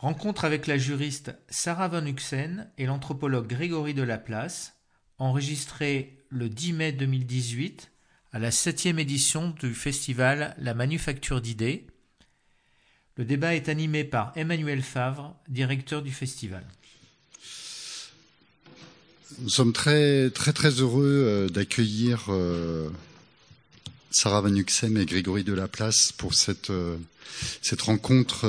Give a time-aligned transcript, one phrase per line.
[0.00, 4.72] Rencontre avec la juriste Sarah Van Uxen et l'anthropologue Grégory Delaplace,
[5.18, 7.90] enregistrée le 10 mai 2018
[8.32, 11.86] à la septième édition du festival La Manufacture d'idées.
[13.18, 16.64] Le débat est animé par Emmanuel Favre, directeur du festival.
[19.40, 22.88] Nous sommes très très très heureux euh, d'accueillir euh,
[24.10, 26.96] Sarah Van Uxem et Grégory Delaplace pour cette euh,
[27.60, 28.46] cette rencontre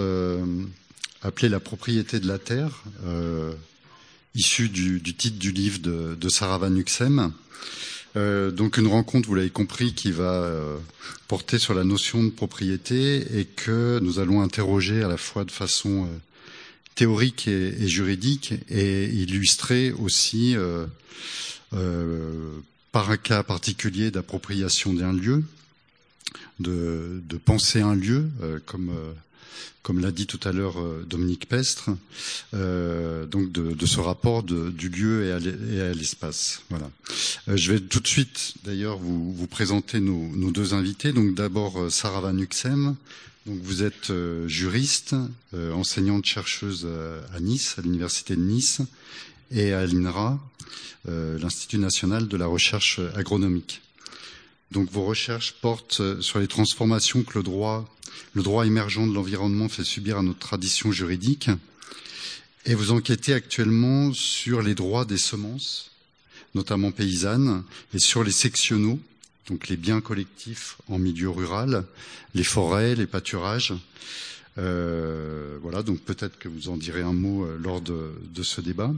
[1.21, 2.83] appelée La propriété de la terre,
[4.35, 7.33] issue du, titre du livre de, de Sarah Van Uxem.
[8.17, 10.77] Euh, donc une rencontre, vous l'avez compris, qui va euh,
[11.27, 15.51] porter sur la notion de propriété et que nous allons interroger à la fois de
[15.51, 16.07] façon euh,
[16.95, 20.55] théorique et, juridique et illustrer aussi
[22.91, 25.41] par un cas particulier d'appropriation d'un lieu,
[26.59, 28.29] de, penser un lieu
[28.65, 28.91] comme
[29.83, 31.89] comme l'a dit tout à l'heure euh, Dominique Pestre,
[32.53, 36.61] euh, donc de, ce rapport du lieu et à l'espace.
[36.69, 36.89] Voilà.
[37.47, 41.13] Euh, je vais tout de suite, d'ailleurs, vous, présenter nos, deux invités.
[41.13, 42.95] Donc d'abord Sarah Van Uxem.
[43.47, 44.13] Donc vous êtes
[44.45, 45.15] juriste,
[45.53, 46.87] enseignante chercheuse
[47.33, 48.81] à Nice, à l'université de Nice,
[49.49, 50.39] et à l'INRA,
[51.07, 53.81] l'Institut national de la recherche agronomique.
[54.71, 57.87] Donc vos recherches portent sur les transformations que le droit
[58.33, 61.49] le droit émergent de l'environnement fait subir à notre tradition juridique.
[62.65, 65.91] Et vous enquêtez actuellement sur les droits des semences,
[66.53, 68.99] notamment paysannes, et sur les sectionnaux,
[69.47, 71.85] donc les biens collectifs en milieu rural,
[72.35, 73.73] les forêts, les pâturages.
[74.57, 78.93] Euh, voilà, donc peut-être que vous en direz un mot euh, lors de, ce débat.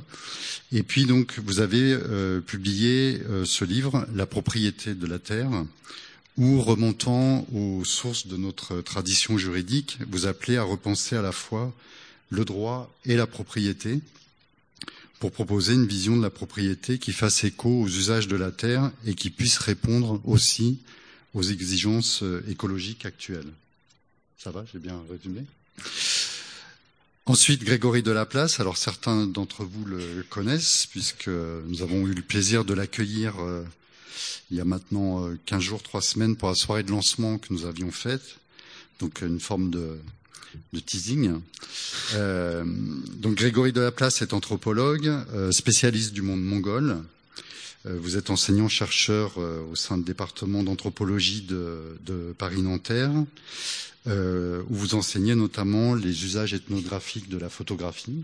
[0.71, 5.65] Et puis donc vous avez euh, publié ce livre, La propriété de la terre,
[6.37, 11.73] ou remontant aux sources de notre tradition juridique, vous appelez à repenser à la fois
[12.29, 13.99] le droit et la propriété
[15.19, 18.91] pour proposer une vision de la propriété qui fasse écho aux usages de la terre
[19.05, 20.79] et qui puisse répondre aussi
[21.33, 23.51] aux exigences écologiques actuelles.
[24.43, 25.45] Ça va, j'ai bien résumé
[27.25, 28.59] Ensuite, Grégory Delaplace.
[28.59, 33.63] Alors certains d'entre vous le connaissent puisque nous avons eu le plaisir de l'accueillir euh,
[34.51, 37.53] il y a maintenant 15 euh, jours, 3 semaines pour la soirée de lancement que
[37.53, 38.35] nous avions faite.
[38.99, 39.97] Donc une forme de,
[40.85, 41.39] teasing.
[42.15, 45.09] Euh, donc Grégory Delaplace est anthropologue,
[45.51, 47.01] spécialiste du monde mongol.
[47.85, 53.11] Vous êtes enseignant-chercheur au sein du département d'anthropologie de, Paris-Nanterre,
[54.05, 58.23] où vous enseignez notamment les usages ethnographiques de la photographie.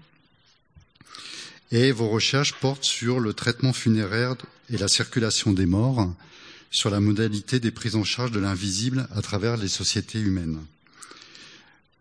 [1.71, 4.35] Et vos recherches portent sur le traitement funéraire
[4.69, 6.13] et la circulation des morts,
[6.71, 10.59] sur la modalité des prises en charge de l'invisible à travers les sociétés humaines.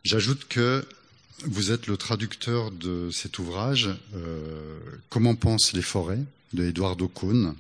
[0.04, 0.84] J'ajoute que
[1.44, 6.22] vous êtes le traducteur de cet ouvrage, euh, Comment pensent les forêts,
[6.52, 7.54] de Eduardo Cohn,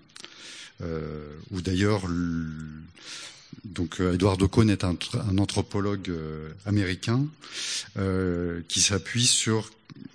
[0.82, 2.02] euh, où d'ailleurs,
[3.64, 4.96] donc Eduardo Cohn est un,
[5.38, 7.26] anthropologue euh, américain
[8.68, 9.70] qui s'appuie sur,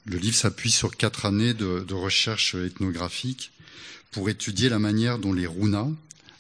[0.06, 3.52] le livre s'appuie sur quatre années de, de recherche ethnographique
[4.14, 5.90] pour étudier la manière dont les Runas,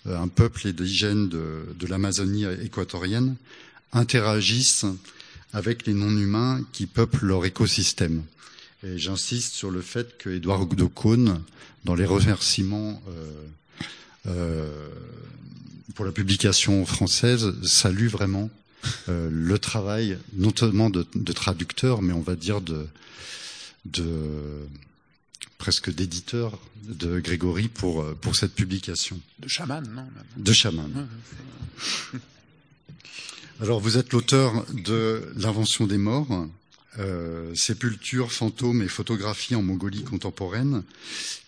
[0.07, 3.35] euh, un peuple indigène de, de l'Amazonie équatorienne,
[3.91, 4.85] interagissent
[5.51, 8.23] avec les non-humains qui peuplent leur écosystème.
[8.83, 11.41] Et j'insiste sur le fait que Edouard Cohn,
[11.85, 13.31] dans les remerciements euh,
[14.27, 14.89] euh,
[15.95, 18.49] pour la publication française, salue vraiment
[19.07, 22.85] euh, le travail, non seulement de, de, traducteur, mais on va dire de,
[23.85, 24.65] de
[25.57, 29.17] presque d'éditeur de Grégory pour, pour cette publication.
[29.39, 31.07] De chaman, non De chaman.
[33.61, 36.47] Alors vous êtes l'auteur de L'invention des morts,
[36.99, 40.83] euh, Sépulture, fantômes et photographie en Mongolie contemporaine,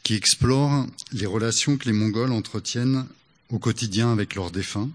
[0.03, 3.05] qui explore les relations que les Mongols entretiennent
[3.49, 4.89] au quotidien avec leurs défunts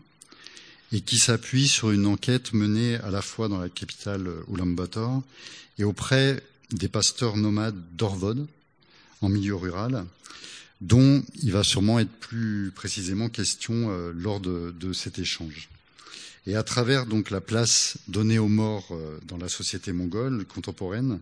[0.93, 5.23] et qui s'appuie sur une enquête menée à la fois dans la capitale Ulaanbaatar
[5.79, 8.47] et auprès des pasteurs nomades d'Orvod,
[9.23, 10.05] en milieu rural,
[10.81, 15.70] dont il va sûrement être plus précisément question euh, lors de, cet échange.
[16.47, 21.21] Et à travers donc la place donnée aux morts euh, dans la société mongole contemporaine,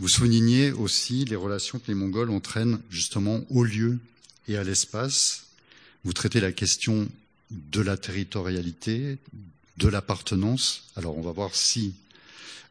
[0.00, 3.98] vous soulignez aussi les relations que les Mongols entraînent justement au lieu
[4.48, 5.44] et à l'espace.
[6.04, 7.06] Vous traitez la question
[7.50, 9.18] de la territorialité,
[9.76, 10.84] de l'appartenance.
[10.96, 11.92] Alors on va voir si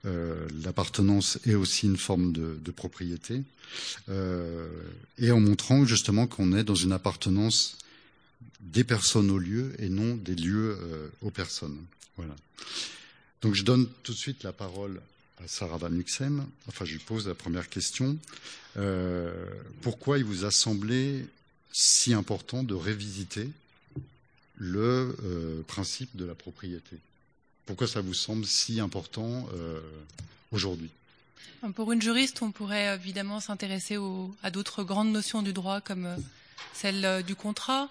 [0.06, 3.44] euh, l'appartenance est aussi une forme de, propriété,
[4.10, 4.68] euh,
[5.20, 7.78] et en montrant justement qu'on est dans une appartenance
[8.60, 11.78] des personnes au lieu et non des lieux euh, aux personnes.
[12.18, 12.36] Voilà.
[13.42, 15.02] Donc je donne tout de suite la parole
[15.48, 18.18] Sarah Van Uxem, enfin je lui pose la première question,
[19.82, 21.26] pourquoi il vous a semblé
[21.72, 23.50] si important de révisiter
[24.58, 25.16] le
[25.68, 26.98] principe de la propriété?
[27.66, 29.48] Pourquoi ça vous semble si important
[30.52, 30.90] aujourd'hui?
[31.76, 33.98] Pour une juriste, on pourrait évidemment s'intéresser
[34.44, 36.16] à d'autres grandes notions du droit comme euh,
[36.74, 37.90] celle euh, du contrat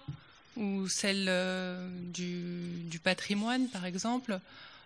[0.58, 4.38] ou celle euh, du, patrimoine, par exemple.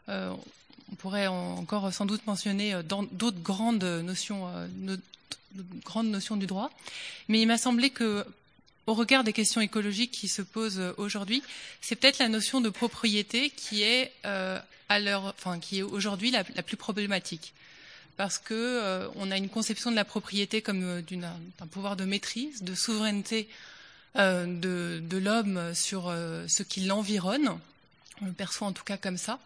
[0.09, 4.47] on pourrait encore sans doute mentionner d'autres grandes notions,
[6.37, 6.71] du droit.
[7.29, 8.25] Mais il m'a semblé que,
[8.87, 11.43] au regard des questions écologiques qui se posent aujourd'hui,
[11.81, 14.13] c'est peut-être la notion de propriété qui est,
[15.91, 17.55] aujourd'hui la, plus problématique
[18.17, 22.63] parce qu'on euh, a une conception de la propriété comme euh, d'un pouvoir de maîtrise,
[22.63, 23.49] de souveraineté
[24.17, 26.14] euh, de, l'homme sur
[26.49, 27.59] ce qui l'environne.
[28.20, 29.38] On le perçoit en tout cas comme ça.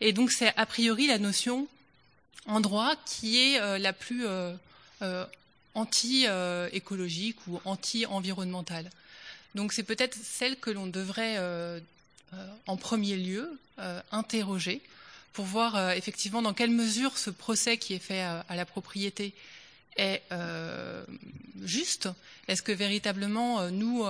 [0.00, 1.68] Et donc c'est a priori la notion
[2.46, 4.26] en droit qui est la plus
[5.74, 8.90] anti-écologique ou anti-environnementale.
[9.54, 11.38] Donc c'est peut-être celle que l'on devrait
[12.66, 13.58] en premier lieu
[14.10, 14.80] interroger
[15.32, 18.64] pour voir euh, effectivement dans quelle mesure ce procès qui est fait euh, à, la
[18.64, 19.32] propriété
[19.96, 21.04] est euh,
[21.62, 22.08] juste.
[22.48, 24.04] Est-ce que véritablement nous,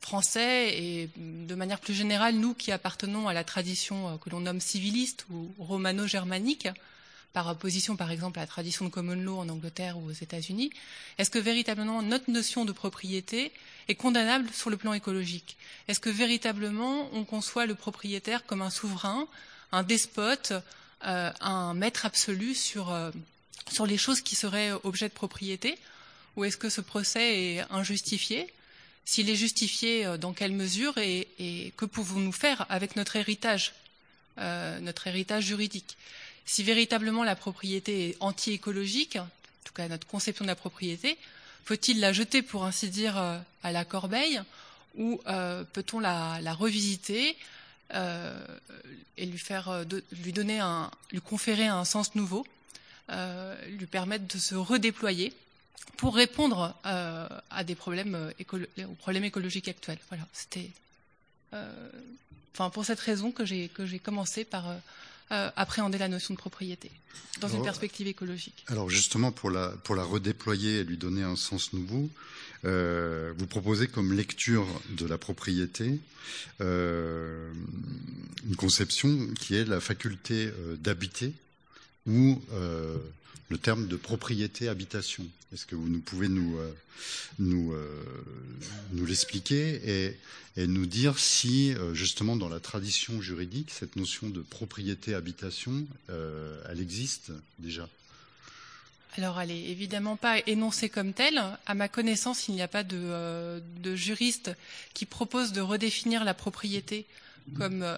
[0.00, 4.60] Français et de manière plus générale nous qui appartenons à la tradition que l'on nomme
[4.60, 6.68] civiliste ou romano-germanique,
[7.32, 10.70] par opposition par exemple à la tradition de common law en Angleterre ou aux États-Unis,
[11.18, 13.52] est-ce que véritablement notre notion de propriété
[13.88, 15.56] est condamnable sur le plan écologique?
[15.88, 19.26] Est-ce que véritablement on conçoit le propriétaire comme un souverain,
[19.72, 20.52] un despote,
[21.06, 23.10] euh, un maître absolu sur, euh,
[23.70, 25.78] sur les choses qui seraient objet de propriété
[26.36, 28.52] Ou est-ce que ce procès est injustifié?
[29.04, 33.72] S'il est justifié, euh, dans quelle mesure et, que pouvons-nous faire avec notre héritage,
[34.36, 35.96] notre héritage juridique?
[36.44, 39.28] Si véritablement la propriété est anti-écologique, en
[39.64, 41.16] tout cas notre conception de la propriété,
[41.64, 44.40] faut-il la jeter, pour ainsi dire, euh, à la corbeille,
[44.96, 47.36] ou euh, peut-on la, revisiter
[47.94, 48.34] euh,
[49.16, 50.60] et lui donner
[51.10, 52.46] lui conférer un sens nouveau,
[53.08, 55.32] lui permettre de se redéployer
[55.96, 59.98] pour répondre à des problèmes, aux problèmes écologiques actuels.
[60.08, 60.70] Voilà, c'était,
[62.54, 64.64] enfin pour cette raison que j'ai que j'ai commencé par
[65.32, 66.90] euh, appréhender la notion de propriété
[67.40, 68.66] dans une perspective écologique.
[68.68, 72.10] Alors justement, pour la, pour la redéployer et lui donner un sens nouveau,
[72.66, 75.98] euh, vous proposez comme lecture de la propriété
[76.60, 77.50] euh,
[78.46, 80.50] une conception qui est la faculté
[80.80, 81.32] d'habiter
[82.06, 82.40] ou
[83.52, 85.24] le terme de propriété habitation.
[85.52, 86.72] Est-ce que vous pouvez nous, euh,
[87.38, 88.02] nous, euh,
[88.92, 90.16] nous l'expliquer et,
[90.56, 95.86] et, nous dire si, euh, justement, dans la tradition juridique, cette notion de propriété habitation,
[96.08, 97.88] elle existe déjà?
[99.18, 101.42] Alors, elle est évidemment pas énoncée comme telle.
[101.66, 104.52] À ma connaissance, il n'y a pas de, de juriste
[104.94, 107.04] qui propose de redéfinir la propriété
[107.58, 107.96] comme, euh,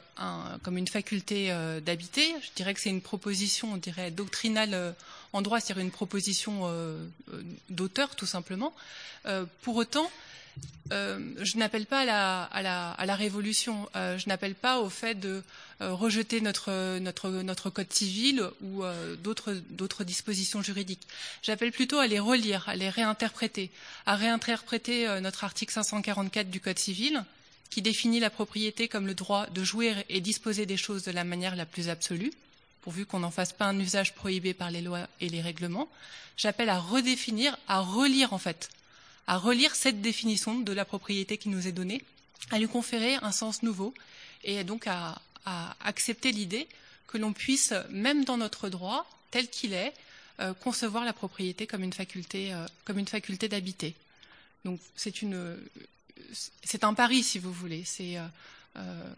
[0.63, 2.35] comme une faculté euh, d'habiter.
[2.43, 4.93] Je dirais que c'est une proposition, on dirait, doctrinale euh,
[5.33, 6.71] en droit, c'est-à-dire une proposition
[7.69, 8.73] d'auteur, tout simplement.
[9.63, 10.09] pour autant,
[10.93, 15.43] je n'appelle pas à la, révolution, je n'appelle pas au fait de
[15.81, 18.85] rejeter notre code civil ou
[19.25, 21.05] d'autres dispositions juridiques.
[21.43, 23.73] J'appelle plutôt à les relire, à les réinterpréter,
[24.07, 27.25] à réinterpréter notre article 544 du code civil,
[27.71, 31.25] qui définit la propriété comme le droit de jouir et disposer des choses de la
[31.25, 32.33] manière la plus absolue,
[32.83, 35.89] pourvu qu'on n'en fasse pas un usage prohibé par les lois et les règlements,
[36.37, 38.69] j'appelle à redéfinir, à relire en fait,
[39.27, 42.05] à relire cette définition de la propriété qui nous est donnée,
[42.51, 43.95] à lui conférer un sens nouveau
[44.45, 45.21] et donc à,
[45.83, 46.67] accepter l'idée
[47.07, 49.93] que l'on puisse, même dans notre droit, tel qu'il est,
[50.41, 53.95] euh, concevoir la propriété comme une faculté, euh, comme une faculté d'habiter.
[54.65, 55.57] Donc c'est une,
[56.63, 57.83] c'est un pari, si vous voulez.
[57.85, 58.27] C'est euh,
[58.77, 59.13] euh,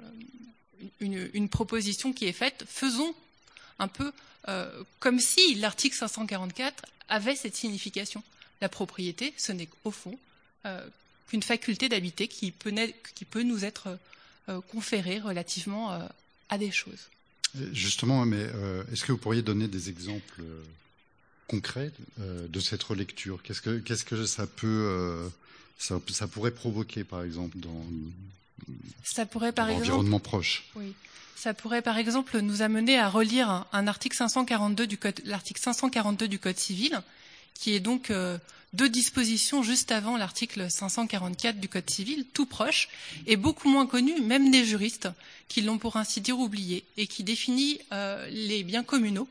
[1.01, 2.65] une, proposition qui est faite.
[2.69, 3.15] Faisons
[3.79, 4.13] un peu
[4.49, 8.23] euh, comme si l'article 544 avait cette signification.
[8.61, 10.19] La propriété, ce n'est au fond
[11.29, 12.73] qu'une faculté d'habiter qui peut,
[13.43, 13.99] nous être
[14.69, 16.09] conférée relativement
[16.49, 17.09] à des choses.
[17.73, 18.49] Justement, mais
[18.91, 20.43] est-ce que vous pourriez donner des exemples
[21.47, 23.41] concrets de cette relecture?
[23.45, 25.31] Qu'est-ce que, qu'est-ce que ça peut
[25.79, 27.85] ça, pourrait provoquer, par exemple, dans,
[29.05, 30.65] ça pourrait, par l'environnement proche.
[30.75, 30.95] Oui.
[31.37, 36.29] Ça pourrait, par exemple, nous amener à relire un, article 542 du code, l'article 542
[36.29, 37.03] du Code civil,
[37.55, 38.39] qui est donc euh,
[38.73, 42.89] deux dispositions juste avant l'article 544 du Code civil, tout proche,
[43.27, 45.09] et beaucoup moins connu, même des juristes,
[45.49, 49.29] qui l'ont pour ainsi dire oublié, et qui définit euh, les biens communaux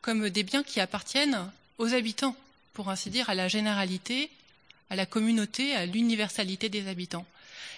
[0.00, 2.36] comme des biens qui appartiennent aux habitants,
[2.72, 4.30] pour ainsi dire, à la généralité,
[4.90, 7.26] à la communauté, à l'universalité des habitants.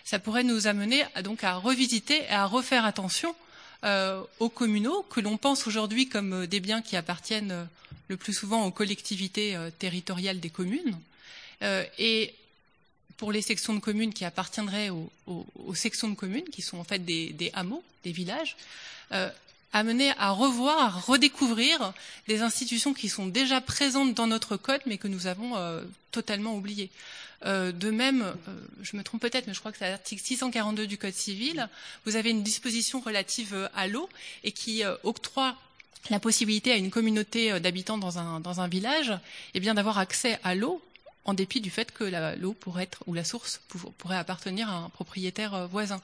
[0.04, 3.34] Ça pourrait nous amener à, donc à revisiter et à refaire attention
[3.84, 7.68] euh, aux communaux que l'on pense aujourd'hui comme des biens qui appartiennent
[8.10, 10.98] le plus souvent aux collectivités euh, territoriales des communes.
[11.62, 12.34] Euh, et
[13.16, 17.04] pour les sections de communes qui appartiendraient aux, sections de communes, qui sont en fait
[17.04, 18.56] des, hameaux, des villages,
[19.12, 19.30] euh,
[19.72, 21.92] amener à revoir, à redécouvrir
[22.28, 26.54] des institutions qui sont déjà présentes dans notre code, mais que nous avons euh, totalement
[26.54, 26.90] oubliées.
[27.46, 28.34] Euh, de même,
[28.82, 31.68] je me trompe peut-être, mais je crois que c'est l'article 642 du Code civil,
[32.04, 34.08] vous avez une disposition relative à l'eau
[34.44, 35.56] et qui octroie
[36.10, 39.12] la possibilité à une communauté d'habitants dans un, dans un village
[39.54, 40.82] eh bien d'avoir accès à l'eau
[41.24, 42.04] en dépit du fait que
[42.38, 43.60] l'eau pourrait être ou la source
[43.98, 46.00] pourrait appartenir à un propriétaire euh, voisin.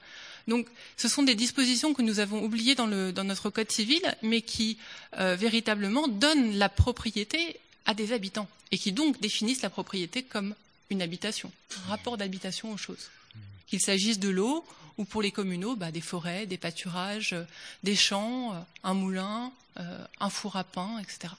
[0.49, 4.79] Donc, ce sont des dispositions que nous avons oubliées dans, notre code civil, mais qui
[5.19, 10.55] euh, véritablement donnent la propriété à des habitants et qui donc définissent la propriété comme
[10.91, 11.51] une habitation,
[11.85, 13.11] un rapport d'habitation aux choses.
[13.67, 14.65] Qu'il s'agisse de l'eau
[14.99, 17.45] ou pour les communaux, bah, des forêts, des pâturages, euh,
[17.83, 19.53] des champs, un moulin,
[20.21, 21.35] un four à pain, etc.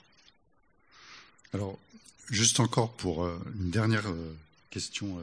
[1.53, 1.79] Alors,
[2.29, 4.35] Juste encore pour euh, une dernière euh,
[4.69, 5.21] question euh,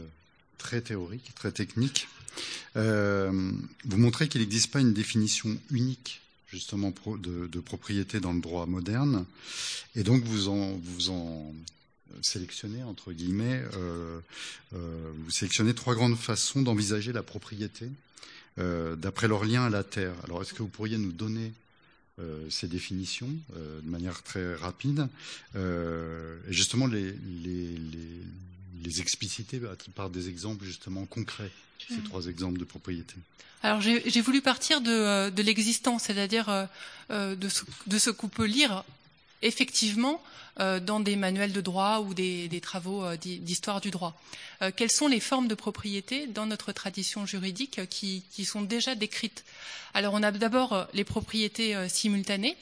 [0.56, 2.08] très théorique, très technique.
[2.74, 9.24] Vous montrez qu'il n'existe pas une définition unique justement de, propriété dans le droit moderne,
[9.96, 11.52] et donc vous en, vous en
[12.22, 13.60] sélectionnez entre guillemets,
[14.72, 17.88] vous sélectionnez trois grandes façons d'envisager la propriété
[18.56, 20.14] d'après leur lien à la terre.
[20.24, 21.52] Alors est-ce que vous pourriez nous donner
[22.20, 25.08] euh, ces définitions euh, de manière très rapide
[25.56, 27.12] euh, et justement les,
[29.00, 29.60] expliciter
[29.94, 31.50] par des exemples justement concrets,
[31.88, 32.04] ces mmh.
[32.04, 33.14] trois exemples de propriété.
[33.62, 36.68] Alors j'ai voulu partir de, de l'existence, c'est-à-dire
[37.10, 38.84] de, ce, de ce qu'on peut lire
[39.44, 40.22] effectivement
[40.60, 44.18] euh, dans des manuels de droit ou des, travaux euh, d'histoire du droit.
[44.62, 49.44] Euh, quelles sont les formes de propriété dans notre tradition juridique qui, sont déjà décrites?
[49.92, 52.56] Alors on a d'abord les propriétés simultanées.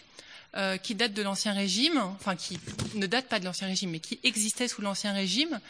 [0.82, 2.58] Qui datent de l'Ancien Régime, enfin qui
[2.94, 5.60] ne datent pas de l'Ancien Régime, mais qui existaient sous l'Ancien Régime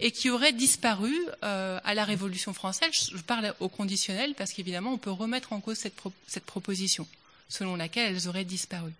[0.00, 2.90] et qui auraient disparu à la Révolution française.
[2.92, 5.94] Je parle au conditionnel parce qu'évidemment on peut remettre en cause cette,
[6.26, 7.06] cette proposition
[7.48, 8.92] selon laquelle elles auraient disparu.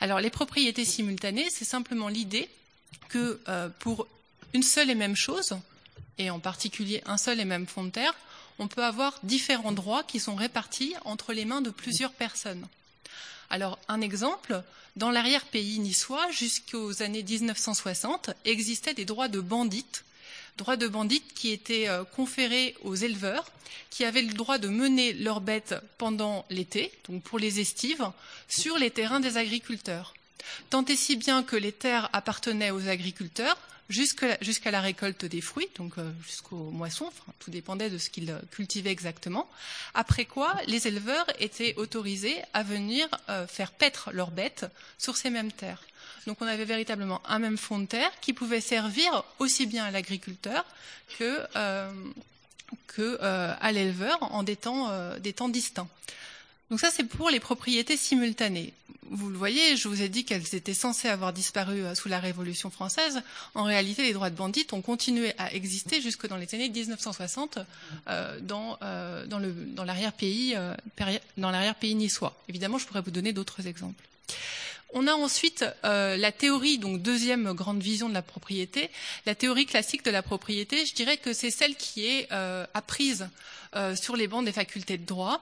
[0.00, 2.48] Alors les propriétés simultanées, c'est simplement l'idée
[3.08, 4.06] que euh, pour
[4.54, 5.56] une seule et même chose,
[6.18, 8.14] et en particulier un seul et même fond de terre,
[8.58, 12.66] on peut avoir différents droits qui sont répartis entre les mains de plusieurs personnes.
[13.52, 14.64] Alors un exemple,
[14.96, 20.04] dans l'arrière-pays niçois, jusqu'aux années 1960, existaient des droits de bandites
[20.56, 23.50] droit de bandit qui était euh, conféré aux éleveurs
[23.90, 28.06] qui avaient le droit de mener leurs bêtes pendant l'été, donc pour les estives,
[28.48, 30.14] sur les terrains des agriculteurs.
[30.70, 33.56] Tant et si bien que les terres appartenaient aux agriculteurs
[33.88, 38.38] jusqu'à la récolte des fruits, donc euh, jusqu'aux moissons, tout dépendait de ce qu'ils euh,
[38.50, 39.50] cultivaient exactement.
[39.92, 43.08] Après quoi, les éleveurs étaient autorisés à venir
[43.48, 44.66] faire paître leurs bêtes
[44.98, 45.82] sur ces mêmes terres.
[46.26, 49.90] Donc on avait véritablement un même fond de terre qui pouvait servir aussi bien à
[49.90, 50.64] l'agriculteur
[51.18, 51.90] que, euh,
[52.98, 55.88] euh, à l'éleveur en euh, des temps distincts.
[56.72, 58.72] Donc ça, c'est pour les propriétés simultanées.
[59.10, 62.70] Vous le voyez, je vous ai dit qu'elles étaient censées avoir disparu sous la Révolution
[62.70, 63.20] française.
[63.54, 67.58] En réalité, les droits de bandit ont continué à exister jusque dans les années 1960
[68.40, 68.78] dans,
[69.26, 70.56] dans l'arrière-pays
[71.36, 72.34] dans l'arrière-pays niçois.
[72.48, 74.02] Évidemment, je pourrais vous donner d'autres exemples.
[74.94, 78.90] On a ensuite euh, la théorie, donc deuxième grande vision de la propriété,
[79.24, 80.84] la théorie classique de la propriété.
[80.84, 83.30] Je dirais que c'est celle qui est euh, apprise
[83.74, 85.40] euh, sur les bancs des facultés de droit.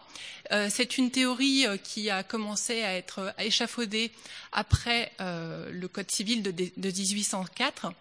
[0.69, 4.11] c'est une théorie qui a commencé à être échafaudée
[4.53, 7.93] après le Code civil de, 1804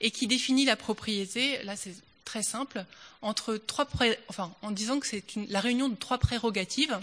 [0.00, 1.62] et qui définit la propriété.
[1.64, 2.84] Là, c'est très simple
[3.22, 3.86] entre trois,
[4.28, 6.98] enfin, en disant que c'est la réunion de trois prérogatives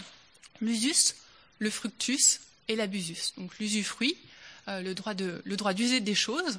[0.60, 1.14] l'usus,
[1.58, 3.32] le fructus et l'abusus.
[3.36, 4.16] Donc l'usufruit,
[4.68, 6.58] euh, le droit de, le droit d'user des choses,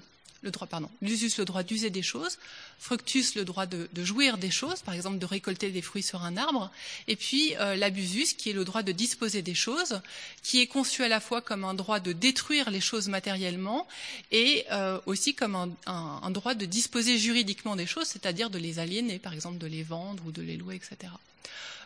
[1.02, 2.38] l'usus, le droit d'user des choses,
[2.80, 6.38] fructus, le droit de, jouir des choses, par exemple de récolter des fruits sur un
[6.38, 6.72] arbre,
[7.08, 10.02] et puis euh, l'abusus, qui est le droit de disposer des choses,
[10.44, 13.88] qui est conçu à la fois comme un droit de détruire les choses matériellement
[14.32, 19.20] et euh, aussi comme un, droit de disposer juridiquement des choses, c'est-à-dire de les aliéner,
[19.20, 21.12] par exemple de les vendre ou de les louer, etc.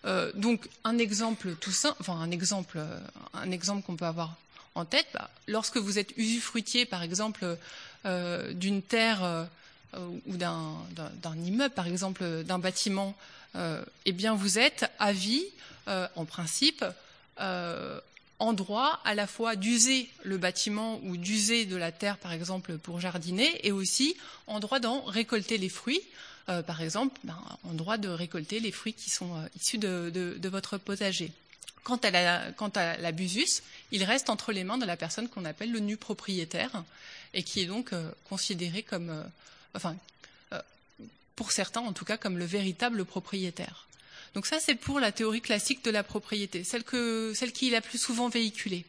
[0.06, 2.78] Euh, donc un exemple tout simple, enfin un exemple,
[3.86, 4.36] qu'on peut avoir
[4.74, 7.58] en tête, bah, lorsque vous êtes usufruitier, par exemple,
[8.06, 9.48] d'une terre
[9.96, 13.16] ou d'un immeuble, par exemple, d'un bâtiment,
[13.56, 15.46] eh bien vous êtes à vie,
[15.88, 16.84] en principe,
[18.42, 22.78] en droit à la fois d'user le bâtiment ou d'user de la terre, par exemple,
[22.80, 24.18] pour jardiner, et aussi
[24.48, 26.02] en droit d'en récolter les fruits.
[26.50, 30.48] Euh, par exemple, ben, en droit de récolter les fruits qui sont euh, issus de,
[30.50, 31.32] votre potager.
[31.84, 35.80] Quant à, la, l'abusus, il reste entre les mains de la personne qu'on appelle le
[35.80, 36.84] nu propriétaire
[37.34, 39.26] et qui est donc euh, considéré comme,
[39.74, 39.96] enfin,
[41.36, 43.88] pour certains en tout cas, comme le véritable propriétaire.
[44.34, 47.98] Donc ça, c'est pour la théorie classique de la propriété, celle qui est la plus
[47.98, 48.86] souvent véhiculée.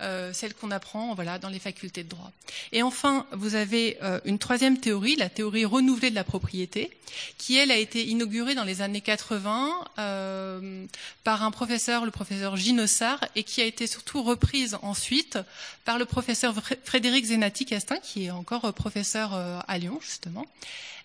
[0.00, 2.30] Euh, celle qu'on apprend voilà, dans les facultés de droit.
[2.70, 6.96] Et enfin, vous avez euh, une troisième théorie, la théorie renouvelée de la propriété,
[7.36, 10.86] qui, elle, a été inaugurée dans les années 80 euh,
[11.24, 15.38] par un professeur, le professeur Ginossard, et qui a été surtout reprise ensuite
[15.84, 20.46] par le professeur Frédéric Zenati-Castin, qui est encore professeur à Lyon, justement.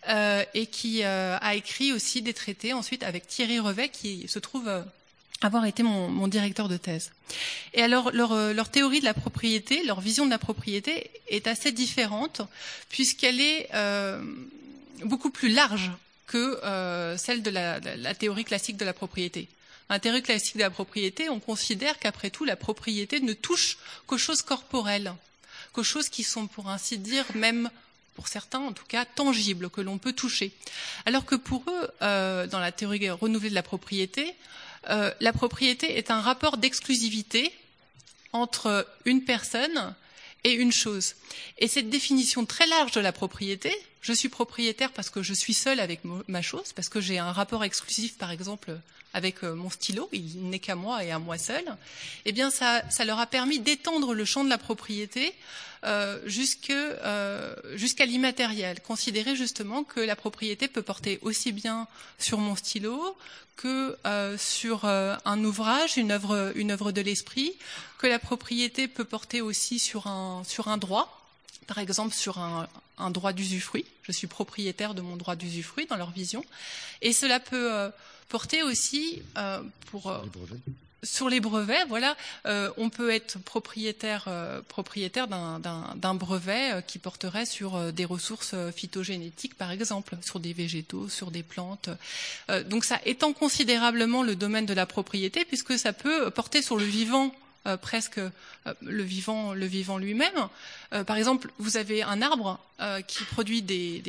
[0.10, 4.38] Euh, et qui euh, a écrit aussi des traités ensuite avec Thierry Revet qui se
[4.38, 4.82] trouve euh,
[5.46, 7.12] avoir été mon, mon, directeur de thèse.
[7.74, 11.72] Et alors leur, leur, théorie de la propriété, leur vision de la propriété est assez
[11.72, 12.42] différente
[12.90, 13.70] puisqu'elle est
[15.04, 15.92] beaucoup plus large
[16.28, 16.60] que
[17.18, 19.48] celle de la, la, théorie classique de la propriété.
[19.90, 24.18] Un théorie classique de la propriété, on considère qu'après tout, la propriété ne touche qu'aux
[24.18, 25.14] choses corporelles,
[25.74, 27.70] qu'aux choses qui sont, pour ainsi dire, même
[28.16, 30.52] pour certains en tout cas, tangibles, que l'on peut toucher.
[31.06, 34.34] Alors que pour eux, euh, dans la théorie renouvelée de la propriété,
[34.90, 37.52] euh, la propriété est un rapport d'exclusivité
[38.32, 39.96] entre une personne
[40.44, 41.16] et une chose.
[41.58, 43.74] Et cette définition très large de la propriété,
[44.04, 47.32] je suis propriétaire parce que je suis seul avec ma chose, parce que j'ai un
[47.32, 48.78] rapport exclusif, par exemple,
[49.14, 51.64] avec euh, mon stylo, il n'est qu'à moi et à moi seul,
[52.26, 55.34] eh bien, ça, leur a permis d'étendre le champ de la propriété
[55.86, 56.20] euh,
[56.70, 61.88] euh, jusqu'à l'immatériel, considérer justement que la propriété peut porter aussi bien
[62.20, 63.18] sur mon stylo
[63.56, 67.54] que euh, sur un ouvrage, une œuvre, une œuvre de l'esprit,
[68.00, 71.22] que la propriété peut porter aussi sur un, sur un droit,
[71.68, 73.86] par exemple sur un, un droit d'usufruit.
[74.04, 76.44] Je suis propriétaire de mon droit d'usufruit dans leur vision.
[77.02, 77.90] Et cela peut
[78.30, 79.22] porter aussi
[79.92, 80.12] pour
[81.04, 86.98] sur les brevets, voilà, euh, on peut être propriétaire, euh, propriétaire d'un brevet euh, qui
[86.98, 91.90] porterait sur des ressources phytogénétiques, par exemple, sur des végétaux, sur des plantes.
[92.70, 96.86] donc ça étend considérablement le domaine de la propriété, puisque ça peut porter sur le
[96.86, 97.36] vivant.
[97.82, 98.20] Presque
[98.82, 100.50] le vivant, le vivant lui-même.
[101.06, 102.60] par exemple, vous avez un arbre
[103.08, 104.00] qui produit des,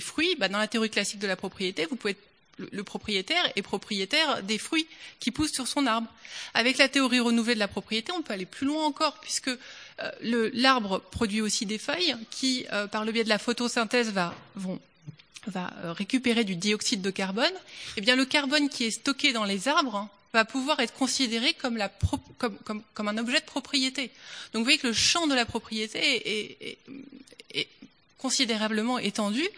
[0.00, 0.34] fruits.
[0.36, 2.22] Bah, dans la théorie classique de la propriété, vous pouvez être
[2.58, 4.86] le propriétaire est propriétaire des fruits
[5.20, 6.08] qui poussent sur son arbre.
[6.54, 10.50] Avec la théorie renouvelée de la propriété, on peut aller plus loin encore, puisque euh,
[10.52, 14.12] l'arbre produit aussi des feuilles qui, euh, par le biais de la photosynthèse,
[14.54, 14.80] vont,
[15.46, 17.52] va euh, récupérer du dioxyde de carbone.
[17.96, 21.78] Eh bien, le carbone qui est stocké dans les arbres va pouvoir être considéré comme,
[21.78, 24.10] un objet de propriété.
[24.52, 26.00] Donc vous voyez que le champ de la propriété
[26.70, 26.78] est,
[28.18, 29.48] considérablement étendue.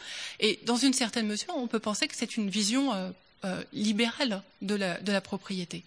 [0.41, 3.11] Et dans une certaine mesure, on peut penser que c'est une vision euh,
[3.45, 5.85] euh, libérale de la, propriété.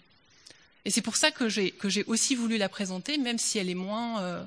[0.86, 1.74] Et c'est pour ça que j'ai
[2.06, 4.42] aussi voulu la présenter, même si elle est moins, euh,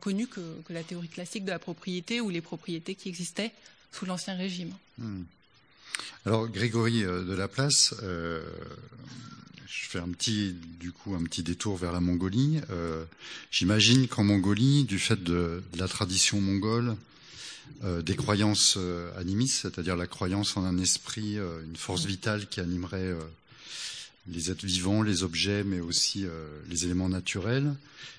[0.00, 3.50] connue que, que, la théorie classique de la propriété ou les propriétés qui existaient
[3.92, 4.74] sous l'Ancien Régime.
[4.98, 5.22] Hmm.
[6.26, 7.94] Alors, Grégory de Laplace,
[9.70, 12.60] je fais un petit, du coup, un petit détour vers la Mongolie.
[12.70, 13.04] Euh,
[13.50, 16.96] j'imagine qu'en Mongolie, du fait de, la tradition mongole,
[17.84, 22.60] euh, des croyances euh, animistes, c'est-à-dire la croyance en un esprit, une force vitale qui
[22.60, 23.14] animerait
[24.28, 26.24] les êtres vivants, les objets, mais aussi
[26.68, 27.74] les éléments naturels,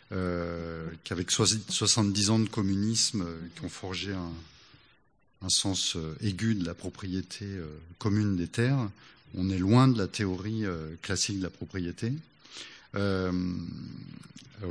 [0.10, 4.32] qu'avec 70 ans de communisme, qui ont forgé un,
[5.42, 7.46] un sens aigu de la propriété
[7.98, 8.90] commune des terres,
[9.38, 12.12] on est loin de la théorie euh, classique de la propriété.
[12.96, 13.32] Euh,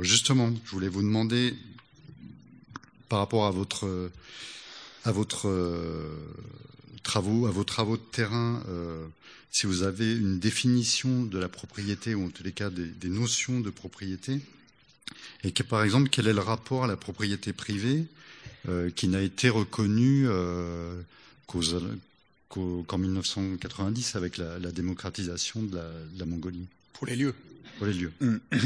[0.01, 1.55] justement, je voulais vous demander,
[3.09, 4.11] par rapport à votre,
[5.03, 6.09] à votre euh,
[7.03, 8.63] travaux, à vos travaux de terrain,
[9.51, 13.59] si vous avez une définition de la propriété ou en tous les cas des, notions
[13.59, 14.39] de propriété,
[15.43, 18.05] et que par exemple quel est le rapport à la propriété privée
[18.95, 20.27] qui n'a été reconnu
[21.47, 21.61] qu'aux
[22.87, 25.79] qu'en 1990 avec la, démocratisation de
[26.17, 26.67] la, Mongolie.
[26.93, 27.33] Pour les lieux.
[27.77, 28.11] Pour les lieux.
[28.19, 28.37] Mm.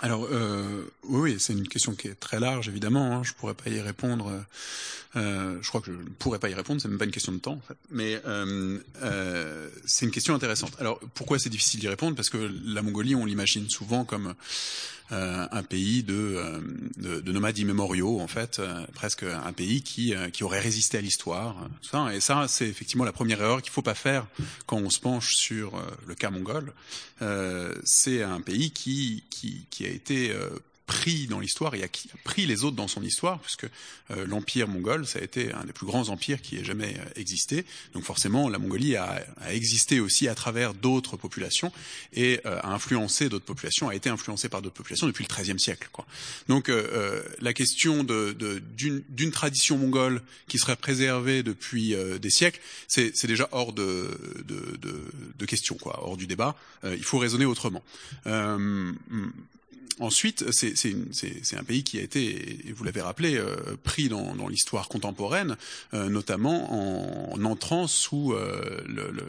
[0.00, 3.16] Alors euh, oui, c'est une question qui est très large évidemment.
[3.16, 3.22] Hein.
[3.22, 4.44] je pourrais pas y répondre.
[5.16, 6.82] Euh, je crois que je ne pourrais pas y répondre.
[6.82, 7.52] C'est même pas une question de temps.
[7.52, 7.76] En fait.
[7.90, 10.72] Mais euh, c'est une question intéressante.
[10.78, 12.14] Alors pourquoi c'est difficile d'y répondre?
[12.14, 14.34] Parce que la Mongolie, on l'imagine souvent comme
[15.10, 16.62] un pays de,
[16.96, 18.60] de, de, nomades immémoriaux en fait,
[18.94, 21.68] presque un pays qui qui aurait résisté à l'histoire.
[22.12, 24.26] Et ça, c'est effectivement la première erreur qu'il faut pas faire
[24.66, 26.72] quand on se penche sur le cas mongol.
[27.84, 30.34] c'est un pays qui qui, qui a été
[30.86, 31.88] pris dans l'histoire et a
[32.24, 33.66] pris les autres dans son histoire, puisque
[34.12, 37.04] euh, l'empire mongol, ça a été un des plus grands empires qui ait jamais euh,
[37.16, 37.66] existé.
[37.92, 41.72] Donc forcément, la Mongolie a, a existé aussi à travers d'autres populations
[42.12, 45.58] et euh, a influencé d'autres populations, a été influencée par d'autres populations depuis le XIIIe
[45.58, 45.88] siècle.
[45.92, 46.06] Quoi.
[46.48, 46.70] Donc
[47.40, 53.72] la question d'une de, tradition mongole qui serait préservée depuis des siècles, c'est déjà hors
[53.72, 54.10] de,
[54.44, 54.78] de,
[55.38, 56.56] de, question, quoi, hors du débat.
[56.84, 57.82] il faut raisonner autrement.
[59.98, 64.46] Ensuite, c'est un pays qui a été, et vous l'avez rappelé, euh, pris dans, dans
[64.46, 65.56] l'histoire contemporaine,
[65.94, 68.84] euh, notamment en, entrant sous euh,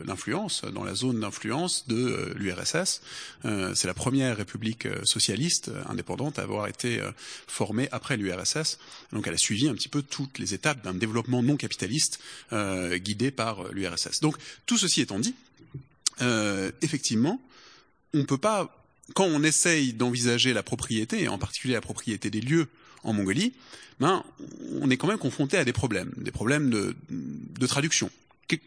[0.05, 3.01] l'influence, dans la zone d'influence de l'URSS.
[3.43, 7.01] c'est la première république socialiste indépendante à avoir été
[7.47, 8.79] formée après l'URSS.
[9.13, 12.19] Donc elle a suivi un petit peu toutes les étapes d'un développement non capitaliste
[12.51, 14.19] guidé par l'URSS.
[14.21, 15.35] Donc tout ceci étant dit,
[16.81, 17.39] effectivement,
[18.13, 18.76] on ne peut pas
[19.13, 22.67] quand on essaye d'envisager la propriété, et en particulier la propriété des lieux
[23.03, 23.53] en Mongolie,
[23.99, 24.23] ben,
[24.79, 28.09] on est quand même confronté à des problèmes, des problèmes de, de traduction.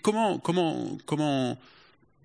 [0.03, 1.59] Comment, comment, comment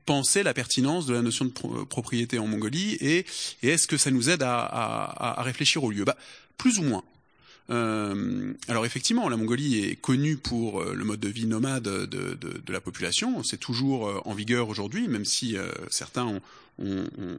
[0.06, 1.52] penser la pertinence de la notion de
[1.84, 3.26] propriété en Mongolie et,
[3.64, 6.04] est-ce que ça nous aide à, à, à réfléchir au lieu?
[6.04, 6.18] Bah,
[6.58, 7.04] Plus ou moins.
[7.72, 12.06] Euh, alors effectivement, la Mongolie est connue pour euh, le mode de vie nomade de,
[12.06, 13.42] de, de la population.
[13.44, 16.42] C'est toujours euh, en vigueur aujourd'hui, même si euh, certains ont,
[16.80, 17.38] ont, ont,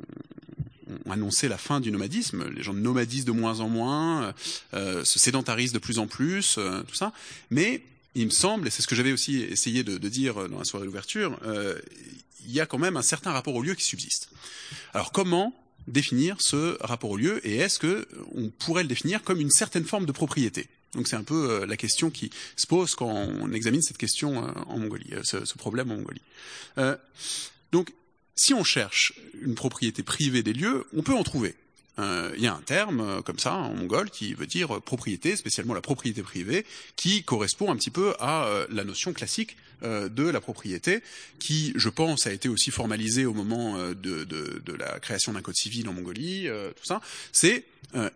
[1.11, 2.49] annoncé la fin du nomadisme.
[2.51, 4.35] Les gens nomadisent de moins en moins,
[4.75, 7.13] euh, se sédentarisent de plus en plus, euh, tout ça.
[7.51, 7.83] Mais
[8.15, 10.65] il me semble, et c'est ce que j'avais aussi essayé de, de, dire dans la
[10.65, 11.79] soirée d'ouverture, euh,
[12.47, 14.31] il y a quand même un certain rapport au lieu qui subsiste.
[14.95, 15.55] Alors comment
[15.89, 19.85] définir ce rapport au lieu et est-ce que on pourrait le définir comme une certaine
[19.85, 20.69] forme de propriété?
[20.95, 24.79] Donc c'est un peu la question qui se pose quand on examine cette question en
[24.79, 26.23] Mongolie, ce, ce problème en Mongolie.
[26.79, 26.97] Euh,
[27.73, 27.93] donc
[28.37, 31.55] si on cherche une propriété privée des lieux, on peut en trouver.
[31.99, 35.35] Euh, il y a un terme euh, comme ça en mongol qui veut dire propriété,
[35.35, 40.23] spécialement la propriété privée, qui correspond un petit peu à euh, la notion classique de
[40.27, 41.03] la propriété,
[41.39, 45.43] qui, je pense, a été aussi formalisée au moment de, de, de la création d'un
[45.43, 47.03] code civil en Mongolie, tout ça.
[47.31, 47.63] C'est
[47.95, 48.09] euh,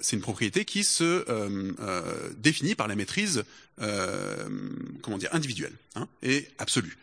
[0.00, 1.24] c'est une propriété qui se
[2.38, 3.44] définit par la maîtrise
[5.02, 6.96] comment dire individuelle hein, et absolue.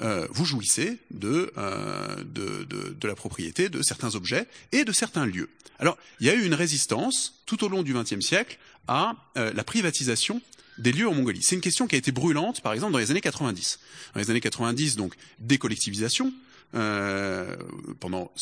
[0.00, 4.92] Euh, vous jouissez de, euh, de, de, de, la propriété de certains objets et de
[4.92, 5.50] certains lieux.
[5.78, 9.52] Alors, il y a eu une résistance tout au long du XXe siècle à euh,
[9.52, 10.40] la privatisation
[10.78, 11.42] des lieux en Mongolie.
[11.42, 13.80] C'est une question qui a été brûlante, par exemple, dans les années 90.
[14.14, 16.32] Dans les années 90, donc, décollectivisation,
[16.74, 17.56] euh,
[18.00, 18.32] pendant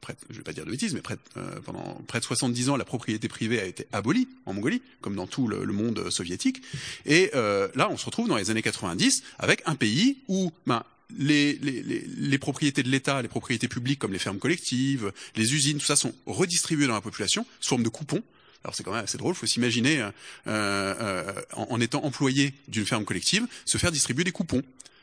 [0.00, 2.76] près, je vais pas dire de bêtises, mais près, euh, pendant près de 70 ans,
[2.76, 6.62] la propriété privée a été abolie en Mongolie, comme dans tout le, monde soviétique.
[7.06, 10.82] Et euh, là, on se retrouve dans les années 90 avec un pays où ben,
[11.18, 15.54] les, les, les, les, propriétés de l'État, les propriétés publiques comme les fermes collectives, les
[15.54, 18.22] usines, tout ça sont redistribuées dans la population sous forme de coupons.
[18.64, 20.10] Alors c'est quand même assez drôle, il faut s'imaginer, euh,
[20.46, 24.62] euh, en, étant employé d'une ferme collective, se faire distribuer des coupons.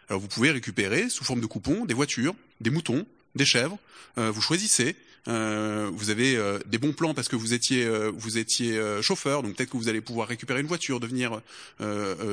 [0.09, 3.77] Alors vous pouvez récupérer sous forme de coupons des voitures, des moutons, des chèvres.
[4.17, 4.95] Euh, vous choisissez.
[5.27, 9.01] Euh, vous avez euh, des bons plans parce que vous étiez euh, vous étiez euh,
[9.01, 11.41] chauffeur, donc peut-être que vous allez pouvoir récupérer une voiture, devenir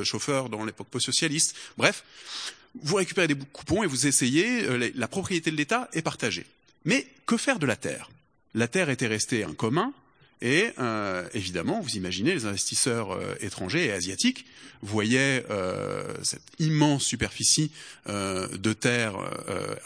[0.03, 1.55] chauffeur dans l'époque post-socialiste.
[1.77, 2.03] Bref,
[2.81, 4.67] vous récupérez des coupons et vous essayez.
[4.95, 6.45] la propriété de l'État est partagée.
[6.85, 8.09] Mais que faire de la terre?
[8.53, 9.93] La terre était restée un commun
[10.41, 14.45] et euh, évidemment, vous imaginez, les investisseurs euh, étrangers et asiatiques
[14.81, 17.71] voyaient euh, cette immense superficie
[18.05, 19.15] de terre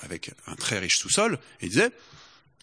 [0.02, 1.92] avec un très riche sous-sol et disaient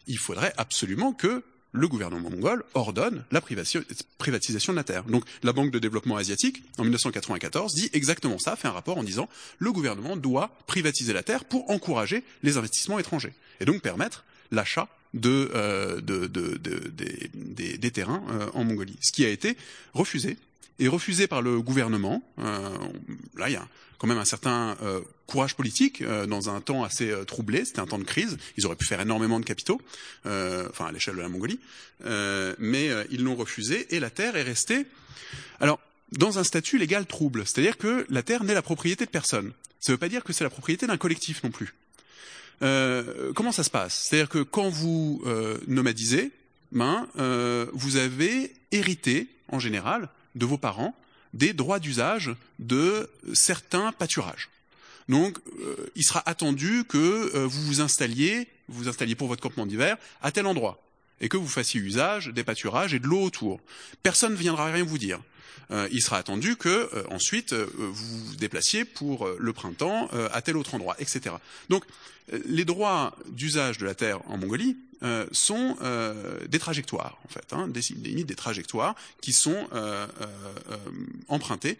[0.09, 5.05] il faudrait absolument que le gouvernement mongol ordonne la privatisation de la terre.
[5.05, 9.05] Donc la Banque de développement asiatique, en 1994, dit exactement ça, fait un rapport en
[9.05, 14.25] disant le gouvernement doit privatiser la terre pour encourager les investissements étrangers et donc permettre
[14.51, 16.93] l'achat de, euh, de, de, de
[17.35, 19.57] des, terrains euh, en Mongolie, ce qui a été
[19.95, 20.37] refusé
[20.79, 22.23] et refusé par le gouvernement.
[22.41, 22.69] Euh,
[23.37, 23.67] là, il y a
[23.99, 24.77] quand même un certain
[25.27, 27.65] courage politique dans un temps assez troublé.
[27.65, 28.37] C'était un temps de crise.
[28.59, 29.81] Ils auraient pu faire énormément de capitaux,
[30.27, 31.59] enfin à l'échelle de la Mongolie,
[32.59, 34.85] mais ils l'ont refusé et la terre est restée.
[35.61, 35.81] Alors,
[36.13, 39.53] dans un statut légal trouble, c'est-à-dire que la terre n'est la propriété de personne.
[39.81, 41.73] Ça ne veut pas dire que c'est la propriété d'un collectif non plus.
[42.63, 43.95] Euh, comment ça se passe?
[43.95, 46.33] C'est-à-dire que quand vous euh, nomadisez,
[46.73, 50.95] ben, euh, vous avez hérité, en général, de vos parents,
[51.33, 54.49] des droits d'usage de certains pâturages.
[55.09, 55.39] Donc,
[55.97, 60.33] il sera attendu que vous vous installiez, vous vous installiez pour votre campement d'hiver à
[60.33, 60.81] tel endroit.
[61.21, 63.61] et que vous fassiez usage des pâturages et de l'eau autour.
[64.03, 65.21] Personne ne viendra rien vous dire.
[65.71, 70.43] Euh, il sera attendu que euh, ensuite euh, vous vous déplaciez pour le printemps à
[70.43, 71.37] tel autre endroit, etc.
[71.69, 71.85] Donc
[72.47, 74.77] les droits d'usage de la terre en Mongolie
[75.33, 75.77] sont
[76.49, 79.69] des trajectoires, en fait, hein, des, des, des trajectoires qui sont
[81.29, 81.79] empruntées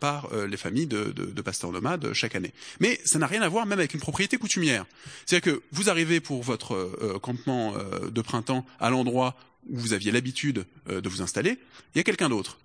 [0.00, 2.52] par les familles de, de, de, pasteurs nomades chaque année.
[2.80, 4.86] Mais ça n'a rien à voir même avec une propriété coutumière.
[5.26, 7.74] C'est-à-dire que vous arrivez pour votre campement
[8.08, 9.36] de printemps à l'endroit
[9.70, 11.58] où vous aviez l'habitude de vous installer,
[11.94, 12.58] il y a quelqu'un d'autre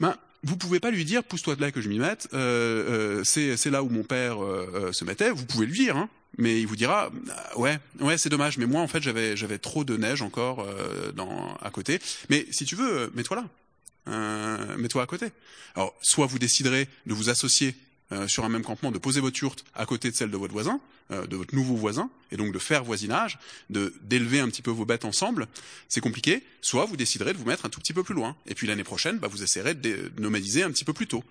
[0.00, 2.28] ben, vous pouvez pas lui dire pousse-toi de là que je m'y mette.
[2.32, 5.30] Euh, euh, c'est là où mon père euh, euh, se mettait.
[5.30, 8.58] Vous pouvez lui dire, hein, mais il vous dira ah, ouais ouais c'est dommage.
[8.58, 11.98] Mais moi en fait j'avais trop de neige encore euh, dans à côté.
[12.30, 13.44] Mais si tu veux mets-toi
[14.06, 14.76] là.
[14.76, 15.26] mets-toi à côté.
[15.74, 17.74] Alors soit vous déciderez de vous associer
[18.12, 20.52] euh, sur un même campement, de poser votre yourte à côté de celle de votre
[20.52, 20.78] voisin, euh,
[21.10, 23.38] de votre nouveau voisin, et donc de faire voisinage,
[23.70, 25.46] d'élever un petit peu vos bêtes ensemble,
[25.88, 26.42] c'est compliqué.
[26.62, 28.82] Soit vous déciderez de vous mettre un tout petit peu plus loin, et puis l'année
[28.84, 31.22] prochaine, bah, vous essayerez de nomadiser un petit peu plus tôt.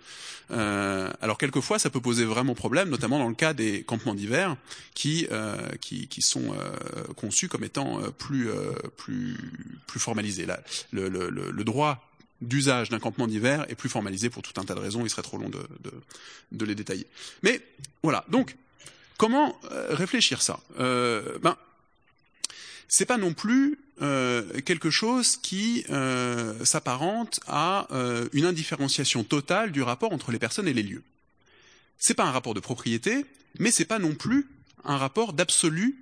[0.52, 4.56] Euh, alors quelquefois, ça peut poser vraiment problème, notamment dans le cas des campements d'hiver
[4.94, 8.48] qui, euh, qui, qui sont euh, conçus comme étant plus
[8.96, 9.38] plus
[9.88, 10.46] plus formalisés.
[10.46, 10.62] Là,
[10.92, 12.10] le, le, le droit
[12.42, 15.06] d'usage d'un campement d'hiver est plus formalisé pour tout un tas de raisons.
[15.06, 15.92] Il serait trop long de, de,
[16.52, 17.08] de les détailler.
[17.44, 17.62] Mais
[18.04, 18.26] voilà.
[18.30, 18.56] Donc,
[19.18, 20.60] comment euh, réfléchir ça?
[20.80, 21.58] Euh, Ben,
[22.88, 27.88] c'est pas non plus euh, quelque chose qui euh, s'apparente à
[28.34, 31.04] une indifférenciation totale du rapport entre les personnes et les lieux.
[31.98, 33.26] C'est pas un rapport de propriété,
[33.58, 34.48] mais c'est pas non plus
[34.84, 35.96] un rapport d'absolue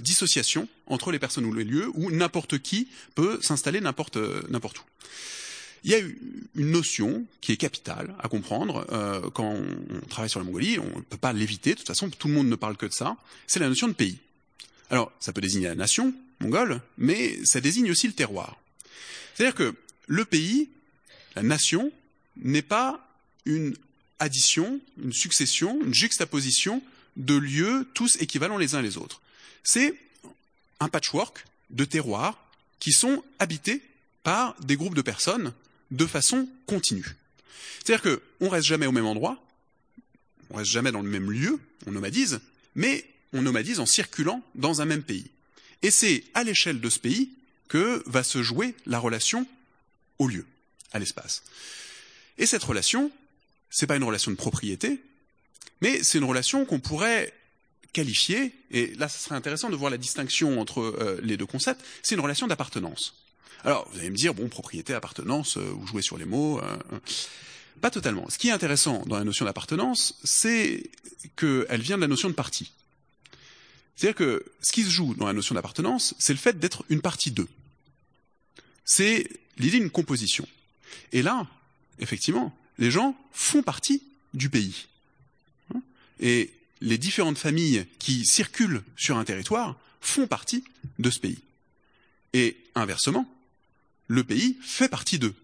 [0.00, 4.82] dissociation entre les personnes ou les lieux où n'importe qui peut s'installer n'importe où.
[5.84, 10.40] Il y a une notion qui est capitale à comprendre euh, quand on travaille sur
[10.40, 12.76] la Mongolie, on ne peut pas l'éviter, de toute façon tout le monde ne parle
[12.76, 14.18] que de ça, c'est la notion de pays.
[14.90, 18.58] Alors ça peut désigner la nation mongole, mais ça désigne aussi le terroir.
[19.34, 19.74] C'est-à-dire que
[20.06, 20.68] le pays,
[21.36, 21.92] la nation,
[22.36, 23.04] n'est pas
[23.44, 23.76] une
[24.18, 26.82] addition, une succession, une juxtaposition
[27.16, 29.20] de lieux tous équivalents les uns les autres.
[29.62, 29.94] C'est
[30.80, 32.38] un patchwork de terroirs
[32.78, 33.82] qui sont habités
[34.22, 35.52] par des groupes de personnes
[35.90, 37.16] de façon continue.
[37.84, 39.42] C'est-à-dire qu'on reste jamais au même endroit,
[40.50, 42.40] on reste jamais dans le même lieu, on nomadise,
[42.74, 45.30] mais on nomadise en circulant dans un même pays.
[45.82, 47.30] Et c'est à l'échelle de ce pays
[47.68, 49.46] que va se jouer la relation
[50.18, 50.46] au lieu,
[50.92, 51.42] à l'espace.
[52.38, 53.10] Et cette relation,
[53.70, 55.00] c'est pas une relation de propriété,
[55.80, 57.32] mais c'est une relation qu'on pourrait
[57.92, 61.82] qualifier, et là ce serait intéressant de voir la distinction entre euh, les deux concepts,
[62.02, 63.14] c'est une relation d'appartenance.
[63.64, 66.60] Alors vous allez me dire, bon, propriété, appartenance, euh, vous jouez sur les mots.
[66.60, 66.76] Euh,
[67.80, 68.28] pas totalement.
[68.28, 70.90] Ce qui est intéressant dans la notion d'appartenance, c'est
[71.36, 72.72] qu'elle vient de la notion de partie.
[73.96, 77.00] C'est-à-dire que ce qui se joue dans la notion d'appartenance, c'est le fait d'être une
[77.00, 77.48] partie d'eux.
[78.84, 80.46] C'est l'idée d'une composition.
[81.12, 81.46] Et là,
[81.98, 84.02] effectivement, les gens font partie
[84.34, 84.86] du pays.
[86.20, 90.64] Et les différentes familles qui circulent sur un territoire font partie
[90.98, 91.38] de ce pays.
[92.32, 93.28] Et inversement,
[94.08, 95.34] le pays fait partie d'eux,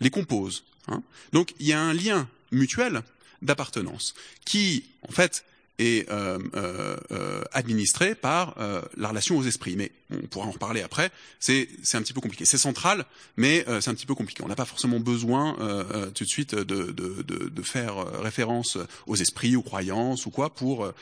[0.00, 0.64] les compose.
[0.88, 1.02] Hein.
[1.32, 3.02] Donc il y a un lien mutuel
[3.42, 4.14] d'appartenance
[4.44, 5.44] qui, en fait,
[5.78, 9.76] est euh, euh, euh, administré par euh, la relation aux esprits.
[9.76, 11.10] Mais on pourra en reparler après.
[11.38, 12.44] C'est un petit peu compliqué.
[12.44, 13.04] C'est central,
[13.36, 14.42] mais euh, c'est un petit peu compliqué.
[14.42, 18.76] On n'a pas forcément besoin euh, tout de suite de, de, de, de, faire référence
[19.06, 20.92] aux esprits, aux croyances ou quoi pour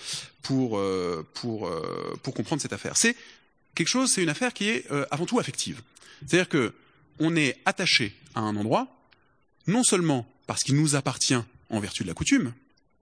[0.43, 0.81] pour
[1.35, 1.71] pour
[2.23, 2.97] pour comprendre cette affaire.
[2.97, 3.17] C'est
[3.77, 4.11] quelque chose.
[4.11, 5.83] C'est une affaire qui est avant tout affective.
[6.21, 6.73] C'est-à-dire que
[7.19, 8.89] on est attaché à un endroit,
[9.67, 11.39] non seulement parce qu'il nous appartient
[11.71, 12.53] en vertu de la coutume,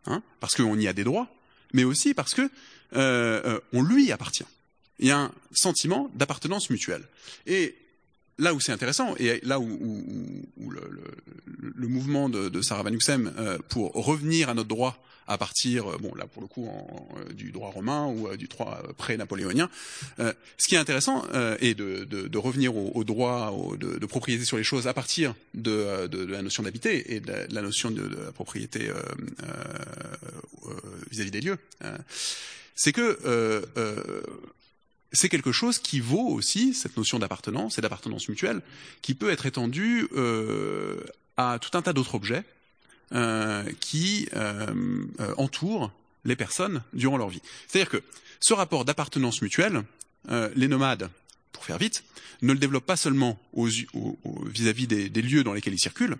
[0.07, 1.29] hein, parce qu'on y a des droits,
[1.73, 2.49] mais aussi parce que euh,
[2.95, 4.45] euh, on lui appartient.
[4.99, 7.05] Il y a un sentiment d'appartenance mutuelle.
[7.47, 7.77] Et
[8.39, 10.05] là où c'est intéressant, et là où, où,
[10.57, 14.99] où le, le, le, mouvement de, de Sarah Van euh, pour revenir à notre droit
[15.27, 18.47] à partir, euh, bon là pour le coup, en, du droit romain ou euh, du
[18.47, 19.71] droit pré-napoléonien,
[20.21, 23.77] euh, ce qui est intéressant euh, est de, de, de, revenir au, au droit au,
[23.77, 27.63] de, de, propriété sur les choses à partir de, la notion d'habiter et de la,
[27.63, 28.91] notion de, la propriété
[31.11, 31.59] vis-à-vis -vis des lieux.
[32.75, 33.19] c'est que
[35.15, 38.61] c'est quelque chose qui vaut aussi, cette notion d'appartenance et d'appartenance mutuelle,
[39.01, 41.01] qui peut être étendue euh,
[41.37, 42.43] à tout un tas d'autres objets
[43.13, 45.93] euh, qui euh, entourent
[46.25, 47.43] les personnes durant leur vie.
[47.69, 48.03] C'est-à-dire que
[48.41, 49.85] ce rapport d'appartenance mutuelle,
[50.57, 51.11] les nomades,
[51.53, 52.03] pour faire vite,
[52.43, 56.17] ne le développent pas seulement vis-à-vis -vis des, des lieux dans lesquels ils circulent,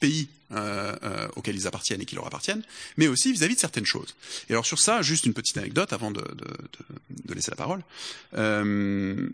[0.00, 2.62] pays euh, euh, auquel ils appartiennent et qui leur appartiennent,
[2.96, 4.16] mais aussi vis-à-vis de certaines choses.
[4.48, 7.56] Et alors sur ça, juste une petite anecdote avant de, de, de, de laisser la
[7.56, 7.82] parole.
[8.34, 9.28] Euh,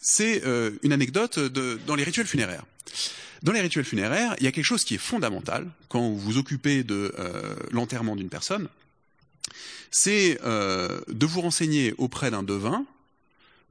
[0.00, 2.64] c'est euh, une anecdote de, dans les rituels funéraires.
[3.42, 6.38] Dans les rituels funéraires, il y a quelque chose qui est fondamental quand vous vous
[6.38, 8.68] occupez de euh, l'enterrement d'une personne,
[9.90, 12.84] c'est euh, de vous renseigner auprès d'un devin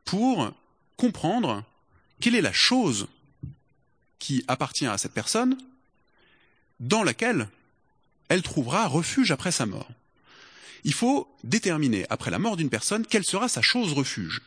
[0.06, 0.54] pour
[0.96, 1.64] comprendre
[2.20, 3.08] quelle est la chose
[4.20, 5.58] qui appartient à cette personne
[6.80, 7.48] dans laquelle
[8.30, 9.90] elle trouvera refuge après sa mort.
[10.84, 14.42] Il faut déterminer, après la mort d'une personne, quelle sera sa chose refuge.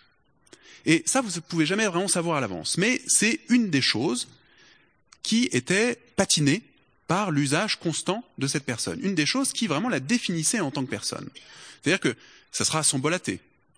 [0.87, 2.79] Et ça, vous ne pouvez jamais vraiment savoir à l'avance.
[2.79, 4.29] Mais c'est une des choses
[5.23, 6.62] qui était patinée
[7.07, 9.01] par l'usage constant de cette personne.
[9.03, 11.29] Une des choses qui vraiment la définissait en tant que personne.
[11.83, 12.16] C'est-à-dire que
[12.53, 13.01] ça sera son.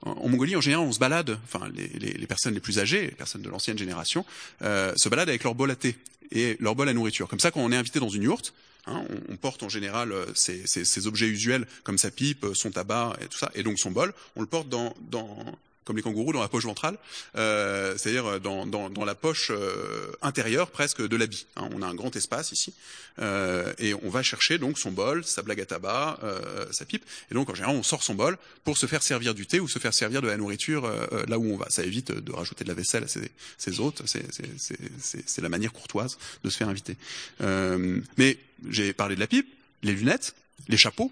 [0.03, 3.03] En Mongolie, en général, on se balade, enfin, les, les, les personnes les plus âgées,
[3.03, 4.25] les personnes de l'ancienne génération,
[4.62, 5.97] euh, se baladent avec leur bol à thé
[6.33, 7.29] et leur bol à nourriture.
[7.29, 8.53] Comme ça, quand on est invité dans une yourte,
[8.87, 12.71] hein, on, on, porte en général ces, ces, ces, objets usuels comme sa pipe, son
[12.71, 15.37] tabac et tout ça, et donc son bol, on le porte dans, dans
[15.85, 16.97] comme les kangourous dans la poche ventrale,
[17.37, 21.47] euh, c'est-à-dire dans, dans, dans, la poche euh, intérieure presque de l'habit.
[21.57, 22.75] Hein, on a un grand espace ici
[23.18, 27.05] euh, et on va chercher donc son bol, sa blague à tabac, euh, sa pipe.
[27.31, 29.68] Et donc en général on sort son bol pour se faire servir du thé ou
[29.68, 31.66] se faire servir de la nourriture euh, là où on va.
[31.71, 34.03] Ça évite de rajouter de la vaisselle à ses, ses hôtes.
[34.07, 36.97] C'est la manière courtoise de se faire inviter.
[37.40, 39.49] Euh, mais j'ai parlé de la pipe,
[39.83, 40.35] les lunettes,
[40.68, 41.11] les chapeaux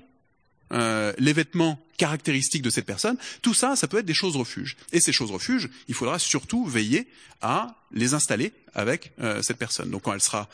[0.72, 4.76] euh, les vêtements caractéristiques de cette personne, tout ça, ça peut être des choses refuges.
[4.92, 7.06] Et ces choses refuges, il faudra surtout veiller
[7.42, 9.90] à les installer avec euh, cette personne.
[9.90, 10.48] Donc quand elle sera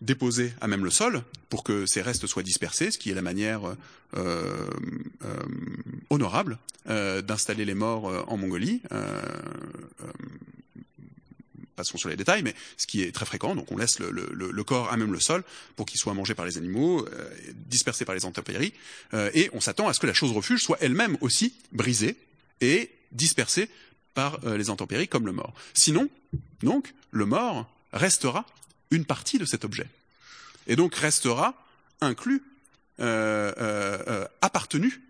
[0.00, 3.22] déposée à même le sol, pour que ses restes soient dispersés, ce qui est la
[3.22, 3.74] manière euh,
[4.16, 5.42] euh
[6.10, 8.80] honorable euh, d'installer les morts en Mongolie,
[11.78, 14.92] passons sur les détails, mais ce qui est très fréquent, donc on laisse le, corps
[14.92, 15.44] à même le sol
[15.76, 18.74] pour qu'il soit mangé par les animaux, euh, dispersé par les intempéries,
[19.14, 22.16] euh, et on s'attend à ce que la chose refuge soit elle-même aussi brisée
[22.60, 23.70] et dispersée
[24.12, 25.54] par euh, les intempéries comme le mort.
[25.72, 26.10] Sinon,
[26.62, 28.44] donc, le mort restera
[28.90, 29.86] une partie de cet objet,
[30.66, 31.54] et donc restera
[32.00, 32.42] inclus,
[34.42, 35.00] appartenu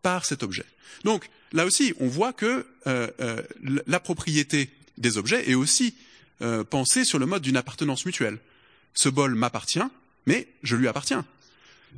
[0.00, 0.64] par cet objet.
[1.04, 5.94] Donc là aussi, on voit que la propriété des objets est aussi
[6.42, 8.38] euh, penser sur le mode d'une appartenance mutuelle.
[8.94, 9.82] Ce bol m'appartient,
[10.26, 11.24] mais je lui appartiens.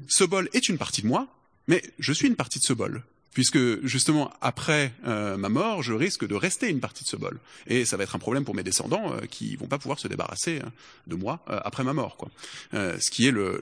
[0.08, 1.26] Ce bol est une partie de moi,
[1.68, 3.02] mais je suis une partie de ce bol
[3.36, 7.38] puisque justement après euh, ma mort, je risque de rester une partie de ce bol,
[7.66, 10.08] et ça va être un problème pour mes descendants euh, qui vont pas pouvoir se
[10.08, 10.72] débarrasser hein,
[11.06, 12.30] de moi euh, après ma mort, quoi.
[12.72, 13.60] Euh, ce qui est le,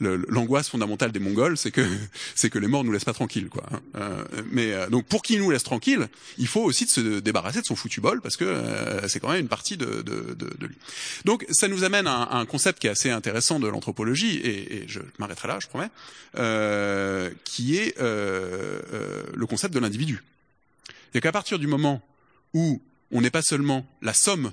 [0.00, 1.86] l'angoisse fondamentale des Mongols, c'est que
[2.34, 3.62] c'est que les morts nous laissent pas tranquilles, quoi.
[3.70, 3.80] Hein.
[3.94, 7.66] Euh, mais donc pour qu'ils nous laissent tranquilles, il faut aussi de se débarrasser de
[7.66, 8.62] son foutu bol parce que
[9.06, 10.76] c'est quand même une partie de, de, de, de, lui.
[11.24, 14.78] Donc ça nous amène à, à, un concept qui est assez intéressant de l'anthropologie, et,
[14.78, 15.90] et, je m'arrêterai là, je promets,
[17.44, 17.94] qui est
[19.04, 20.22] euh, le concept de l'individu.
[21.12, 22.02] C'est qu'à partir du moment
[22.52, 24.52] où on n'est pas seulement la somme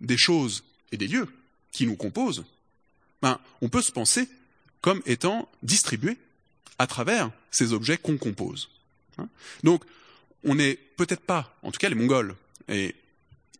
[0.00, 1.28] des choses et des lieux
[1.72, 2.44] qui nous composent,
[3.22, 4.28] ben, on peut se penser
[4.80, 6.16] comme étant distribué
[6.78, 8.70] à travers ces objets qu'on compose.
[9.18, 9.28] Hein
[9.64, 9.82] Donc,
[10.44, 12.36] on n'est peut-être pas, en tout cas les Mongols,
[12.68, 12.94] et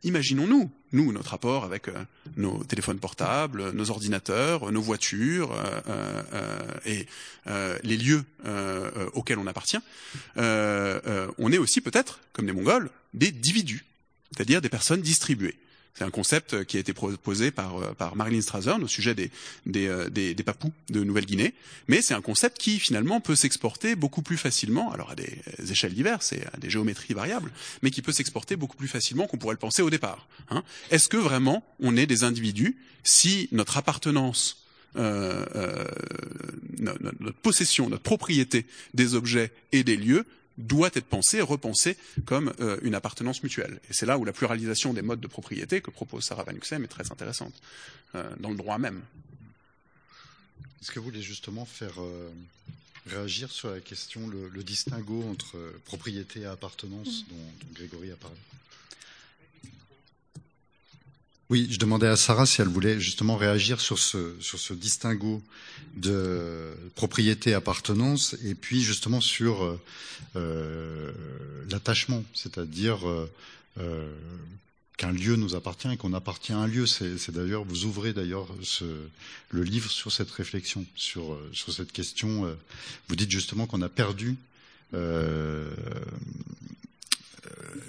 [0.04, 2.04] imaginons-nous nous, notre rapport avec euh,
[2.36, 5.80] nos téléphones portables, nos ordinateurs, nos voitures euh,
[6.32, 7.06] euh, et
[7.46, 9.78] euh, les lieux euh, auxquels on appartient,
[10.36, 13.84] on est aussi peut-être, comme les Mongols, des individus,
[14.32, 15.56] c'est-à-dire des personnes distribuées.
[15.94, 19.16] C'est un concept qui a été proposé par, euh, Marilyn Strathern au sujet
[19.76, 21.54] euh, des, papous de Nouvelle-Guinée,
[21.88, 25.94] mais c'est un concept qui finalement peut s'exporter beaucoup plus facilement, alors à des échelles
[25.94, 27.50] diverses et à des géométries variables,
[27.82, 30.28] mais qui peut s'exporter beaucoup plus facilement qu'on pourrait le penser au départ.
[30.50, 30.62] Hein.
[30.90, 34.64] Est-ce que vraiment on est des individus si notre appartenance
[34.96, 35.84] euh, euh,
[36.80, 40.24] notre possession, notre propriété des objets et des lieux
[40.58, 43.80] doit être pensé, repensé comme euh, une appartenance mutuelle.
[43.88, 46.84] Et c'est là où la pluralisation des modes de propriété que propose Sarah Van Uxem
[46.84, 47.54] est très intéressante,
[48.14, 49.00] euh, dans le droit même.
[50.82, 52.30] Est-ce que vous voulez justement faire euh,
[53.06, 57.30] réagir sur la question, le, le distinguo entre propriété et appartenance mmh.
[57.30, 58.36] dont, dont Grégory a parlé?
[61.50, 65.42] Oui, je demandais à Sarah si elle voulait justement réagir sur ce, sur ce distinguo
[65.96, 69.78] de propriété appartenance et puis justement sur
[70.36, 71.10] euh,
[71.70, 73.30] l'attachement, c'est-à-dire euh,
[73.80, 74.12] euh,
[74.98, 76.86] qu'un lieu nous appartient et qu'on appartient à un lieu.
[76.86, 78.48] C'est d'ailleurs, vous ouvrez d'ailleurs
[79.50, 82.54] le livre sur cette réflexion, sur, sur cette question.
[83.08, 84.36] Vous dites justement qu'on a perdu
[84.94, 85.70] euh,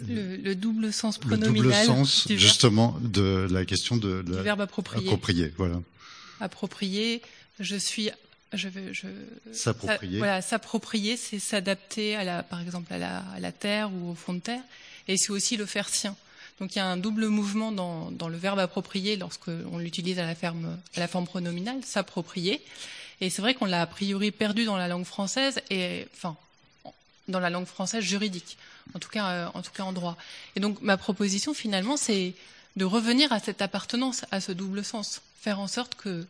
[0.08, 1.54] le, le, double sens pronominal.
[1.54, 5.08] Le double sens, justement, de la question de du la, verbe approprié.
[5.08, 5.82] approprié voilà.
[6.40, 7.22] Approprier,
[7.60, 8.12] je suis
[8.54, 9.08] je veux, je,
[9.52, 10.18] s'approprier.
[10.18, 14.16] voilà, s'approprier, c'est s'adapter à la, par exemple, à la, à la, terre ou au
[14.16, 14.64] fond de terre,
[15.08, 16.16] et c'est aussi le faire sien.
[16.60, 20.26] Donc il y a un double mouvement dans, dans le verbe approprier lorsqu'on l'utilise à
[20.26, 22.62] la, ferme, à la forme pronominale, s'approprier.
[23.22, 26.36] Et c'est vrai qu'on l'a a priori perdu dans la langue française, et enfin,
[27.30, 28.58] dans la langue française juridique,
[28.94, 30.18] en tout cas, euh, en tout cas en droit.
[30.56, 32.34] Et donc ma proposition finalement, c'est
[32.76, 36.26] de revenir à cette appartenance, à ce double sens, faire en sorte que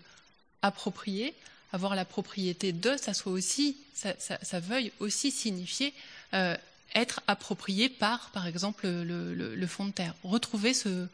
[0.61, 1.33] approprier,
[1.71, 5.93] avoir la propriété de, ça soit aussi, ça, veuille aussi signifier
[6.33, 6.55] euh,
[6.95, 10.15] être approprié par, par exemple, le, fond de terre.
[10.23, 11.07] Retrouver ce,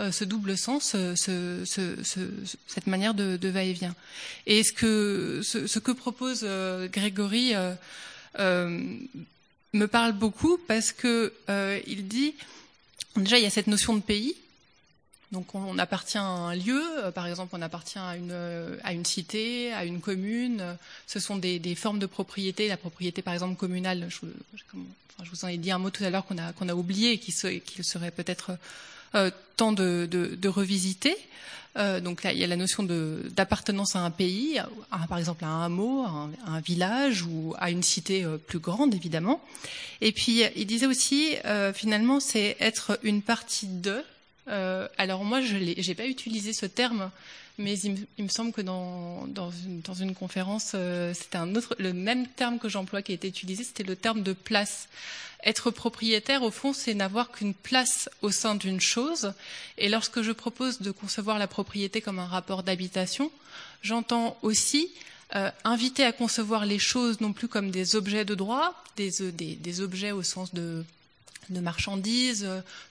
[0.00, 2.28] euh, double sens, ce, ce,
[2.66, 3.94] cette manière de, va-et-vient.
[4.46, 7.54] Et ce que, propose euh, Grégory
[8.38, 11.32] me parle beaucoup parce que
[11.86, 12.34] il dit
[13.16, 14.36] déjà il y a cette notion de pays
[15.32, 18.92] donc on, appartient à un lieu, euh, par exemple on appartient à une, euh, à
[18.92, 20.76] une cité, à une commune.
[21.06, 22.68] Ce sont des, des formes de propriété.
[22.68, 24.18] La propriété par exemple communale, je,
[25.30, 27.18] vous en ai dit un mot tout à l'heure qu'on a, qu'on a oublié et
[27.18, 28.58] qu'il qu serait peut-être
[29.14, 31.16] euh, temps de, de, de revisiter.
[31.78, 34.60] Euh, donc là, il y a la notion d'appartenance à un pays,
[35.08, 38.36] par exemple à un hameau, à un, à un, village ou à une cité euh,
[38.36, 39.42] plus grande évidemment.
[40.00, 44.02] Et puis il disait aussi, euh, finalement, c'est être une partie de,
[44.48, 47.10] euh, alors moi, je n'ai pas utilisé ce terme,
[47.58, 49.26] mais il, me semble que dans,
[50.00, 53.64] une, conférence, euh, c'était un autre, le même terme que j'emploie qui a été utilisé,
[53.64, 54.88] c'était le terme de place.
[55.44, 59.34] Être propriétaire, au fond, c'est n'avoir qu'une place au sein d'une chose.
[59.76, 63.30] Et lorsque je propose de concevoir la propriété comme un rapport d'habitation,
[63.82, 64.90] j'entends aussi
[65.34, 69.80] euh, inviter à concevoir les choses non plus comme des objets de droit, des, des
[69.80, 70.84] objets au sens de
[71.50, 72.46] de marchandises,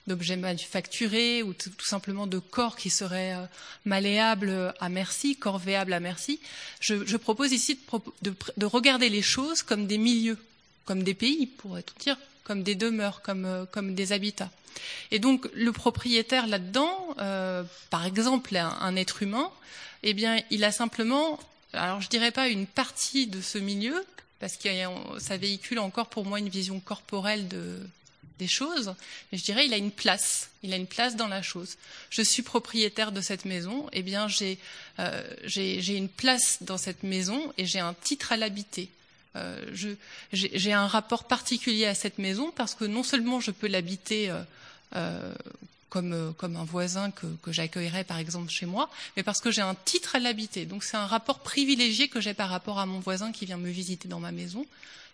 [0.06, 3.36] d'objets manufacturés ou tout simplement de corps qui seraient
[3.84, 6.40] malléables à merci, corvéables à merci.
[6.80, 7.78] Je, propose ici
[8.22, 10.38] de, de, de, regarder les choses comme des milieux,
[10.84, 14.50] comme des pays, pourrait tout dire, comme des demeures, comme, comme des habitats.
[15.10, 19.50] Et donc le propriétaire là-dedans, euh, par exemple un, un, être humain,
[20.02, 21.38] eh bien il a simplement,
[21.72, 24.04] alors je dirais pas une partie de ce milieu,
[24.40, 24.68] parce que
[25.18, 27.78] ça véhicule encore pour moi une vision corporelle de,
[28.48, 28.94] choses,
[29.30, 31.76] mais je dirais il a une place, il a une place dans la chose.
[32.10, 34.58] Je suis propriétaire de cette maison, eh bien j'ai
[34.98, 35.22] euh,
[35.56, 38.88] une place dans cette maison et j'ai un titre à l'habiter.
[39.34, 39.58] Euh,
[40.32, 44.30] j'ai un rapport particulier à cette maison parce que non seulement je peux l'habiter
[44.94, 45.32] euh,
[45.88, 49.62] comme, comme un voisin que, que j'accueillerais par exemple chez moi, mais parce que j'ai
[49.62, 50.66] un titre à l'habiter.
[50.66, 53.70] Donc c'est un rapport privilégié que j'ai par rapport à mon voisin qui vient me
[53.70, 54.66] visiter dans ma maison.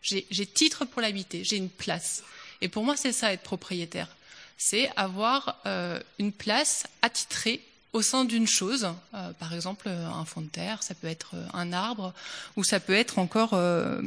[0.02, 2.22] J'ai titre pour l'habiter, j'ai une place.
[2.60, 4.08] Et pour moi, c'est ça être propriétaire.
[4.56, 7.60] C'est avoir euh, une place attitrée
[7.92, 11.72] au sein d'une chose, euh, par exemple un fond de terre, ça peut être un
[11.72, 12.12] arbre,
[12.56, 14.02] ou ça peut être encore euh,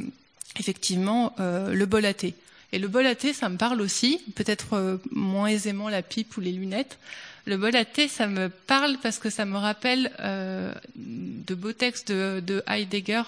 [0.58, 2.34] effectivement euh, le bol à thé.
[2.72, 6.36] Et le bol à thé, ça me parle aussi, peut-être euh, moins aisément la pipe
[6.36, 6.98] ou les lunettes.
[7.44, 11.72] Le bol à thé, ça me parle parce que ça me rappelle euh, de beaux
[11.72, 13.22] textes de, de Heidegger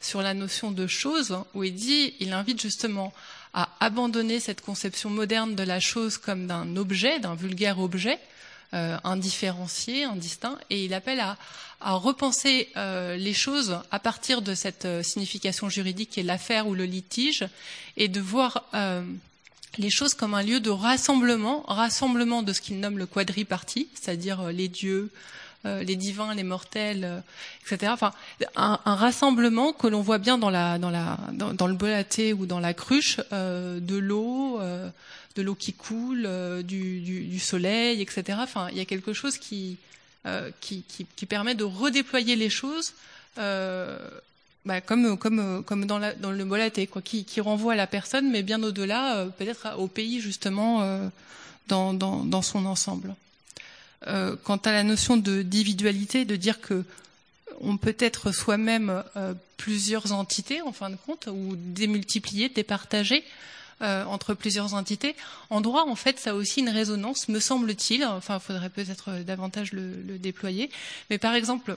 [0.00, 3.12] sur la notion de chose, où il dit, il invite justement
[3.54, 8.18] à abandonner cette conception moderne de la chose comme d'un objet, d'un vulgaire objet,
[8.74, 11.36] euh, indifférencié, indistinct, et il appelle à,
[11.82, 16.74] repenser euh, les choses à partir de cette euh, signification juridique qui est l'affaire ou
[16.74, 17.46] le litige,
[17.96, 19.02] et de voir euh,
[19.78, 24.40] les choses comme un lieu de rassemblement, rassemblement de ce qu'il nomme le quadripartie, c'est-à-dire
[24.40, 25.10] euh, les dieux,
[25.64, 27.20] les divins, les mortels, euh,
[27.62, 27.92] etc.
[27.92, 28.12] Enfin,
[28.56, 32.60] un, rassemblement que l'on voit bien dans, la, dans, la, dans, le bolaté ou dans
[32.60, 34.88] la cruche, euh, de l'eau, euh,
[35.36, 38.38] de l'eau qui coule, euh, du, du, du, soleil, etc.
[38.42, 39.76] Enfin, il y a quelque chose qui,
[40.60, 42.94] qui, permet de redéployer les choses.
[44.66, 45.16] Bah, comme,
[45.86, 49.88] dans, le bolaté, quoi, qui, qui renvoie à la personne, mais bien au-delà, peut-être au
[49.88, 51.10] pays justement,
[51.68, 53.14] dans son ensemble
[54.06, 56.84] euh, quant à la notion d'individualité, de dire que
[57.60, 63.22] on peut être soi-même euh, plusieurs entités, en fin de compte, ou démultiplier, départager
[63.82, 65.14] euh, entre plusieurs entités.
[65.50, 68.04] En droit, en fait, ça a aussi une résonance, me semble-t-il.
[68.04, 70.70] Enfin, il faudrait peut-être davantage le, le, déployer.
[71.10, 71.76] Mais par exemple,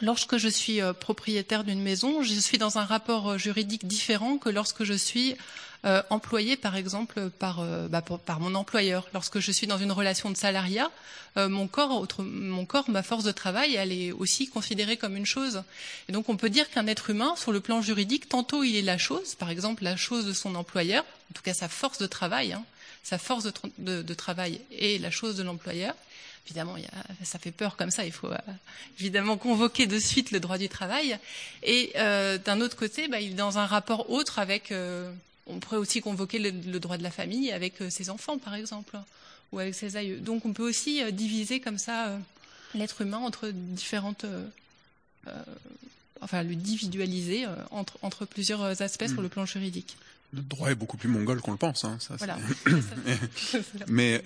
[0.00, 4.38] lorsque je suis euh, propriétaire d'une maison, je suis dans un rapport euh, juridique différent
[4.38, 5.36] que lorsque je suis
[5.84, 9.06] euh, employé, par exemple, par, euh, bah, par mon employeur.
[9.14, 10.90] Lorsque je suis dans une relation de salariat,
[11.36, 12.06] mon, corps,
[12.88, 15.62] ma force de travail, elle est aussi considérée comme une chose.
[16.08, 18.80] Et donc on peut dire qu'un être humain, sur le plan juridique, tantôt il est
[18.80, 22.06] la chose, par exemple la chose de son employeur, en tout cas sa force de
[22.06, 22.64] travail, hein,
[23.02, 25.94] sa force de travail est la chose de l'employeur,
[26.46, 26.76] évidemment,
[27.22, 28.04] ça fait peur comme ça.
[28.04, 28.30] Il faut
[28.98, 31.18] évidemment convoquer de suite le droit du travail.
[31.62, 34.72] Et d'un autre côté, bah, il est dans un rapport autre avec.
[35.46, 38.96] on pourrait aussi convoquer le, droit de la famille avec ses enfants, par exemple,
[39.52, 40.18] ou avec ses aïeux.
[40.18, 42.18] Donc, on peut aussi diviser comme ça
[42.74, 44.24] l'être humain entre différentes
[46.20, 49.22] enfin le individualiser entre, entre plusieurs aspects sur mm.
[49.22, 49.96] le plan juridique
[50.32, 51.84] le droit est beaucoup plus mongol qu'on le pense.
[51.84, 52.38] Hein, ça, voilà.
[53.88, 54.22] mais,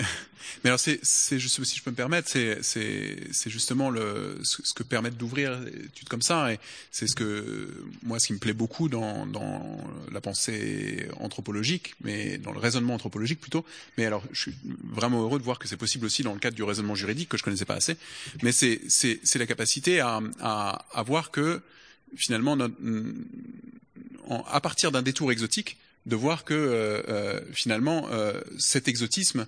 [0.62, 5.60] mais alors, c'est, si je peux me permettre, c'est, justement le, ce, que permettent d'ouvrir
[5.84, 6.52] études comme ça.
[6.52, 6.58] Et
[6.90, 9.78] c'est ce que, moi, ce qui me plaît beaucoup dans, dans
[10.10, 13.64] la pensée anthropologique, mais dans le raisonnement anthropologique plutôt.
[13.98, 16.56] Mais alors, je suis vraiment heureux de voir que c'est possible aussi dans le cadre
[16.56, 17.96] du raisonnement juridique que je connaissais pas assez.
[18.42, 21.60] Mais c'est la capacité à, à, à voir que,
[22.16, 22.74] finalement, notre,
[24.46, 25.76] à partir d'un détour exotique,
[26.06, 29.46] de voir que euh, euh, finalement euh, cet exotisme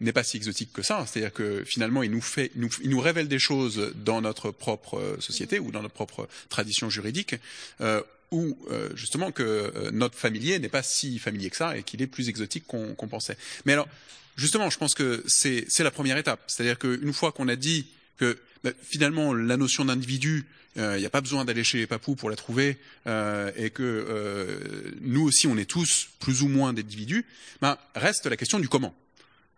[0.00, 1.04] n'est pas si exotique que ça.
[1.06, 5.60] C'est-à-dire que finalement, il nous, fait, il nous, révèle des choses dans notre propre société
[5.60, 7.36] ou dans notre propre tradition juridique,
[7.80, 8.58] euh, où
[8.94, 12.66] justement que notre familier n'est pas si familier que ça et qu'il est plus exotique
[12.66, 13.36] qu'on pensait.
[13.64, 13.86] Mais alors,
[14.34, 16.40] justement, je pense que c'est la première étape.
[16.48, 17.86] C'est-à-dire qu'une fois qu'on a dit
[18.16, 20.46] que bah, finalement la notion d'individu
[20.76, 23.70] il euh, n'y a pas besoin d'aller chez les papous pour la trouver, euh, et
[23.70, 27.26] que euh, nous aussi on est tous plus ou moins d'individus,
[27.60, 28.94] ben, reste la question du comment.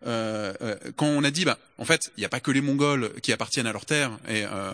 [0.07, 2.61] Euh, euh, quand on a dit, bah, en fait, il n'y a pas que les
[2.61, 4.73] Mongols qui appartiennent à leur terre, et euh,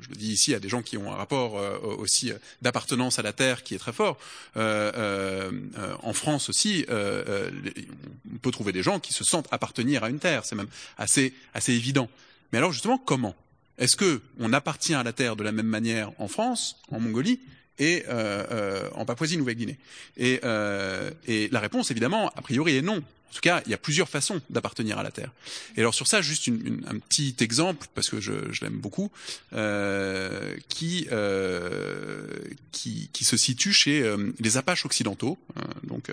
[0.00, 1.54] je le dis ici, il y a des gens qui ont un rapport
[1.98, 2.32] aussi
[2.62, 4.18] d'appartenance à la terre qui est très fort.
[4.54, 10.44] en France aussi, on peut trouver des gens qui se sentent appartenir à une terre,
[10.44, 12.08] c'est même assez, assez évident.
[12.52, 13.34] Mais alors justement, comment?
[13.78, 17.40] Est-ce que on appartient à la Terre de la même manière en France, en Mongolie
[17.78, 19.78] et euh, euh, en Papouasie-Nouvelle-Guinée?
[20.20, 23.02] Euh, et la réponse, évidemment, a priori est non.
[23.34, 25.32] En tout cas, il y a plusieurs façons d'appartenir à la Terre.
[25.76, 28.78] Et alors sur ça, juste une, une, un petit exemple, parce que je, je l'aime
[28.78, 29.10] beaucoup,
[29.54, 32.28] euh, qui, euh,
[32.70, 35.36] qui, qui se situe chez euh, les Apaches occidentaux,
[35.82, 36.12] donc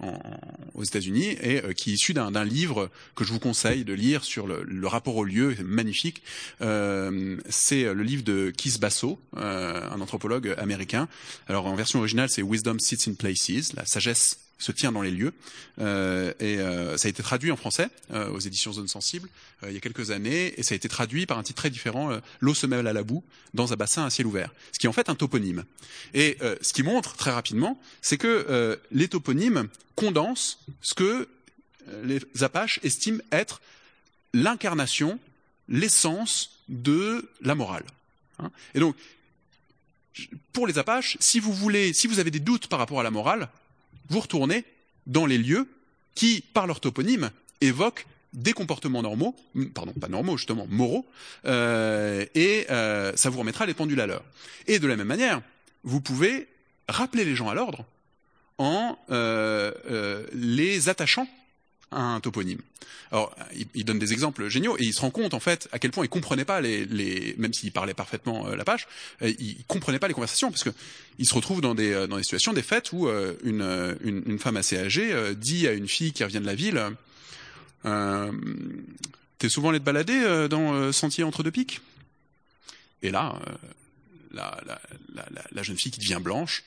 [0.00, 0.20] en,
[0.74, 4.46] aux États-Unis, et qui est issu d'un livre que je vous conseille de lire sur
[4.46, 6.22] le, le rapport au lieu, magnifique.
[6.58, 11.08] c'est le livre de Keith Basso, un anthropologue américain.
[11.48, 15.10] Alors en version originale, c'est Wisdom Sits in Places, la sagesse se tient dans les
[15.10, 15.32] lieux.
[15.80, 19.28] Euh, et euh, ça a été traduit en français euh, aux éditions Zone Sensible
[19.66, 22.18] il y a quelques années, et ça a été traduit par un titre très différent,
[22.40, 24.88] L'eau se mêle à la boue dans un bassin à ciel ouvert, ce qui est
[24.88, 25.64] en fait un toponyme.
[26.14, 31.28] Et ce qui montre très rapidement, c'est que les toponymes condensent ce que
[32.04, 33.60] les Apaches estiment être
[34.32, 35.18] l'incarnation,
[35.68, 37.84] l'essence de la morale.
[38.38, 38.50] Hein.
[38.74, 38.96] et donc,
[40.54, 43.10] pour les Apaches, si vous voulez, si vous avez des doutes par rapport à la
[43.10, 43.50] morale,
[44.10, 44.64] vous retournez
[45.06, 45.66] dans les lieux
[46.14, 47.30] qui, par leur toponyme,
[47.60, 49.34] évoquent des comportements normaux,
[49.74, 51.06] pardon, pas normaux, justement, moraux,
[51.46, 54.24] euh, et euh, ça vous remettra les pendules à l'heure.
[54.66, 55.42] Et de la même manière,
[55.82, 56.46] vous pouvez
[56.88, 57.84] rappeler les gens à l'ordre
[58.58, 61.26] en euh, les attachant
[61.92, 62.60] un toponyme.
[63.12, 63.34] Alors,
[63.74, 66.04] il, donne des exemples géniaux et il se rend compte en fait à quel point
[66.04, 68.86] il comprenait pas les, les même s'il parlait parfaitement euh, la page,
[69.22, 70.70] euh, il comprenait pas les conversations parce que
[71.18, 73.08] il se retrouve dans des euh, dans des situations, des fêtes où
[73.42, 76.80] une, une, une femme assez âgée dit à une fille qui revient de la ville,
[79.38, 81.80] t'es souvent allé te balader dans Sentier entre deux pics?
[83.02, 83.40] Et là,
[84.32, 84.80] la, la,
[85.14, 86.62] la, la jeune fille qui devient blanche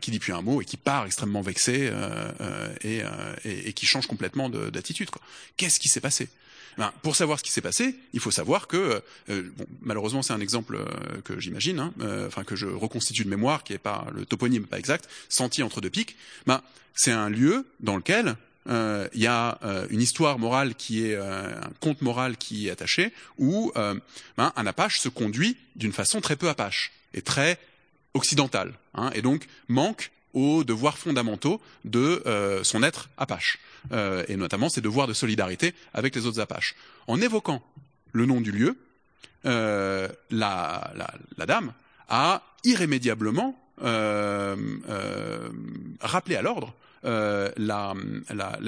[0.00, 3.06] qui dit plus un mot et qui part extrêmement vexé euh, euh et, euh,
[3.44, 5.08] et, et, qui change complètement d'attitude.
[5.56, 6.28] Qu'est-ce qui s'est passé?
[6.76, 10.40] Ben, Pour savoir ce qui s'est passé, il faut savoir que, bon, malheureusement c'est un
[10.40, 10.78] exemple
[11.24, 11.94] que j'imagine, hein,
[12.26, 15.80] enfin que je reconstitue de mémoire, qui est pas le toponyme pas exact, Sentier entre
[15.80, 16.16] deux pics.
[16.46, 16.60] Ben,
[16.94, 18.36] c'est un lieu dans lequel
[18.68, 23.72] il y a une histoire morale qui est un conte moral qui est attaché, où
[23.74, 27.58] ben, un Apache se conduit d'une façon très peu Apache et très
[28.16, 33.58] occidentale, hein, et donc manque aux devoirs fondamentaux de euh, son être apache,
[33.92, 36.74] euh, et notamment ses devoirs de solidarité avec les autres apaches.
[37.06, 37.62] En évoquant
[38.12, 38.76] le nom du lieu,
[39.46, 40.92] euh, la,
[41.46, 41.72] dame
[42.08, 43.58] a irrémédiablement
[46.00, 47.94] rappelé à l'ordre la,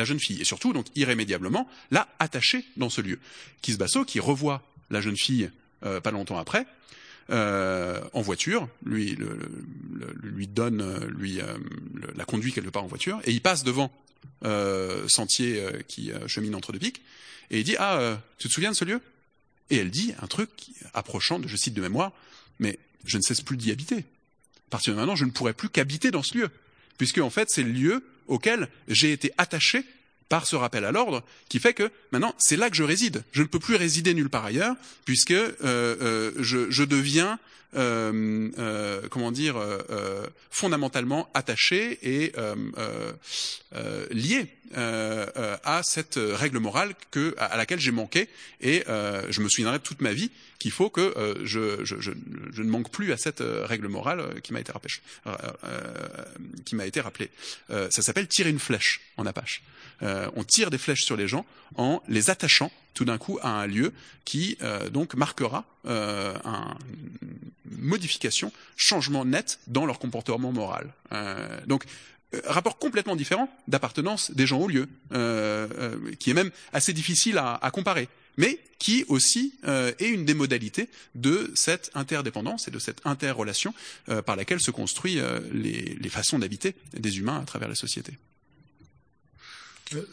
[0.04, 3.18] jeune fille, et surtout donc irrémédiablement l'a attachée dans ce lieu.
[3.62, 6.66] Kisbasso, qui revoit la jeune fille pas longtemps après,
[7.30, 9.38] euh, en voiture, lui le,
[9.92, 11.58] le, lui donne euh, lui euh,
[12.16, 13.92] la conduit quelque part en voiture, et il passe devant
[14.44, 17.02] euh, sentier euh, qui chemine entre deux pics,
[17.50, 19.00] et il dit ah tu te souviens de ce lieu?
[19.70, 20.48] Et elle dit un truc
[20.94, 22.12] approchant, de, je cite de mémoire,
[22.58, 23.98] mais je ne cesse plus d'y habiter.
[23.98, 26.50] À partir de maintenant, je ne pourrai plus qu'habiter dans ce lieu,
[26.96, 29.84] puisque en fait c'est le lieu auquel j'ai été attaché
[30.28, 33.24] par ce rappel à l'ordre qui fait que maintenant c'est là que je réside.
[33.32, 34.74] Je ne peux plus résider nulle part ailleurs
[35.04, 37.38] puisque euh, euh, je, je, deviens
[37.74, 42.32] euh, euh, comment dire euh, fondamentalement attaché et
[44.10, 48.28] lié à cette règle morale que, à laquelle j'ai manqué
[48.60, 51.14] et je me souviendrai toute ma vie qu'il faut que
[51.44, 54.40] je, ne manque plus à cette règle morale
[54.72, 54.88] rappelée.
[56.64, 57.30] qui m'a été rappelée.
[57.68, 59.62] ça s'appelle tirer une flèche en Apache.
[60.00, 61.44] on tire des flèches sur les gens
[61.76, 63.92] en les attachant tout d'un coup à un lieu
[64.24, 66.34] qui euh, donc marquera euh,
[67.70, 70.92] une modification, changement net dans leur comportement moral.
[71.12, 71.84] Euh, donc
[72.44, 74.88] rapport complètement différent d'appartenance des gens au lieu,
[76.18, 80.90] qui est même assez difficile à, à comparer, mais qui aussi est une des modalités
[81.14, 83.72] de cette interdépendance et de cette interrelation
[84.26, 85.22] par laquelle se construisent
[85.52, 88.18] les, les façons d'habiter des humains à travers la société.
[89.94, 90.04] Euh,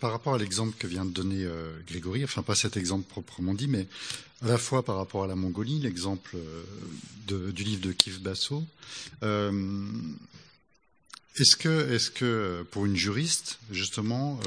[0.00, 3.54] par rapport à l'exemple que vient de donner euh, Grégory, enfin pas cet exemple proprement
[3.54, 3.86] dit, mais
[4.42, 8.64] à la fois par rapport à la Mongolie, l'exemple euh, du livre de Kif Basso,
[11.38, 14.38] est-ce que, est que pour une juriste, justement,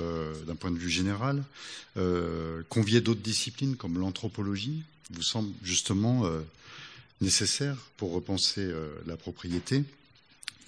[0.45, 1.43] d'un point de vue général,
[2.69, 6.30] convier d'autres disciplines comme l'anthropologie vous semble justement
[7.21, 8.71] nécessaire pour repenser
[9.07, 9.84] la propriété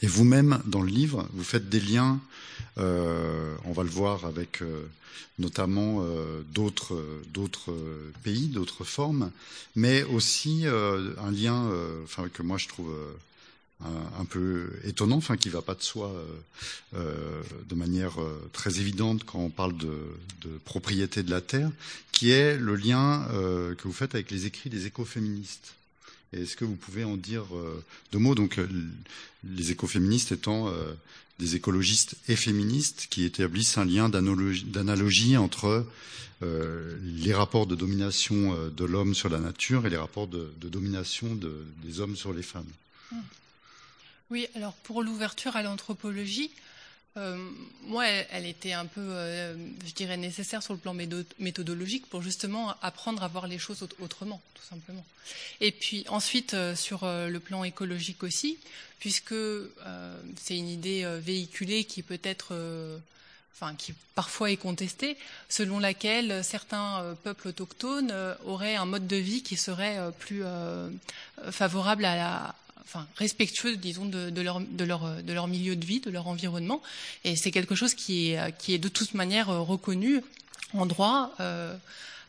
[0.01, 2.19] et vous-même, dans le livre, vous faites des liens,
[2.77, 4.83] euh, on va le voir avec euh,
[5.39, 7.73] notamment euh, d'autres, d'autres
[8.23, 9.31] pays, d'autres formes,
[9.75, 11.69] mais aussi un lien
[12.33, 12.93] que moi je trouve
[13.83, 16.11] un, peu étonnant, enfin qui va pas de soi
[16.93, 18.17] de manière
[18.53, 19.97] très évidente quand on parle de,
[20.41, 21.69] de, propriété de la terre,
[22.11, 25.77] qui est le lien que vous faites avec les écrits des écoféministes.
[26.33, 28.35] Est-ce que vous pouvez en dire euh, deux mots?
[28.35, 28.67] Donc, euh,
[29.55, 30.93] les écoféministes étant euh,
[31.39, 35.85] des écologistes et féministes qui établissent un lien d'analogie entre
[36.41, 41.37] les rapports de domination de l'homme sur la nature et les rapports de, domination
[41.83, 42.69] des hommes sur les femmes.
[44.29, 46.66] Oui, alors pour l'ouverture à l'anthropologie, euh,
[47.83, 49.55] moi, elle, était un peu, euh,
[49.85, 50.95] je dirais, nécessaire sur le plan
[51.39, 55.05] méthodologique pour justement apprendre à voir les choses autrement, tout simplement.
[55.61, 58.57] Et puis ensuite, euh, sur le plan écologique aussi,
[58.99, 59.35] puisque
[60.41, 62.55] c'est une idée véhiculée qui peut être
[63.53, 65.17] enfin qui parfois est contestée,
[65.49, 68.13] selon laquelle certains peuples autochtones
[68.45, 70.43] auraient un mode de vie qui serait plus
[71.51, 72.55] favorable à la,
[72.87, 76.81] enfin, respectueux, disons, de, leur, milieu de vie, de leur environnement.
[77.23, 80.21] Et c'est quelque chose qui est, est de toute manière euh, reconnu
[80.73, 81.75] en droit euh,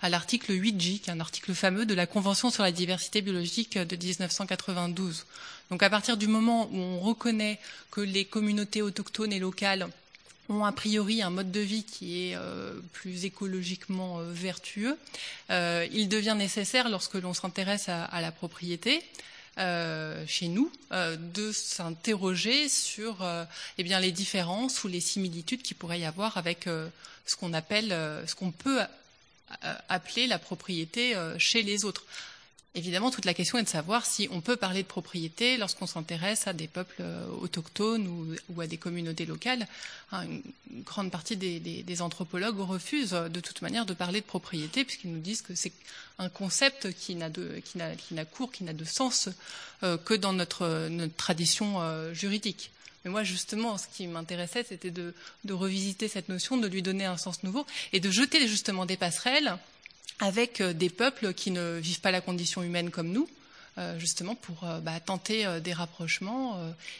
[0.02, 3.78] à l'article 8J, qui est un article fameux de la Convention sur la diversité biologique
[3.78, 5.26] de 1992.
[5.70, 7.58] Donc à partir du moment où on reconnaît
[7.90, 9.88] que les communautés autochtones et locales
[10.48, 14.96] ont a priori un mode de vie qui est euh, plus écologiquement euh, vertueux,
[15.50, 19.02] euh, il devient nécessaire, lorsque l'on s'intéresse à, à, la propriété,
[19.58, 23.44] euh, chez nous euh, de s'interroger sur euh,
[23.76, 26.68] eh les différences ou les similitudes qu'il pourrait y avoir avec
[27.26, 27.88] ce qu'on appelle,
[28.26, 28.80] ce qu'on peut
[29.88, 32.04] appeler la propriété chez les autres.
[32.78, 36.46] Évidemment, toute la question est de savoir si on peut parler de propriété lorsqu'on s'intéresse
[36.46, 38.06] à des peuples euh, autochtones
[38.48, 39.66] ou, à des communautés locales.
[40.12, 40.26] Hein,
[40.70, 45.10] une grande partie des, anthropologues refusent euh, de toute manière de parler de propriété puisqu'ils
[45.12, 45.72] nous disent que c'est
[46.20, 47.30] un concept qui n'a
[48.26, 49.28] cours, qui n'a de sens
[49.82, 51.82] euh, que dans notre, tradition
[52.14, 52.70] juridique.
[53.04, 55.14] Mais moi, justement, ce qui m'intéressait, c'était de,
[55.44, 58.96] de revisiter cette notion, de lui donner un sens nouveau et de jeter justement des
[58.96, 59.58] passerelles
[60.20, 63.28] avec euh, des peuples qui ne vivent pas la condition humaine comme nous,
[63.78, 66.58] euh, justement pour euh, bah, tenter des rapprochements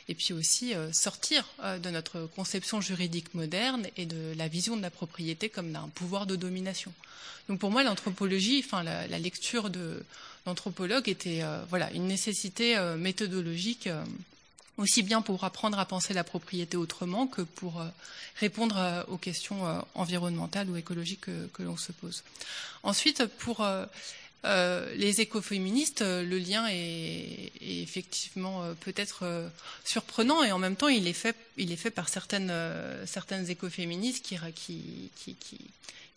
[0.08, 1.44] et puis aussi sortir
[1.82, 6.26] de notre conception juridique moderne et de la vision de la propriété comme d'un pouvoir
[6.26, 6.92] de domination.
[7.48, 10.04] Donc pour moi, l'anthropologie, enfin la, la, lecture de
[10.46, 13.88] l'anthropologue était voilà une nécessité méthodologique
[14.78, 17.88] aussi bien pour apprendre à penser la propriété autrement que pour euh,
[18.36, 22.22] répondre euh, aux questions euh, environnementales ou écologiques que, l'on se pose.
[22.84, 23.66] Ensuite, pour
[24.44, 29.50] les écoféministes, le lien est, effectivement peut-être
[29.84, 32.52] surprenant et en même temps il est fait, par certaines,
[33.48, 34.24] écoféministes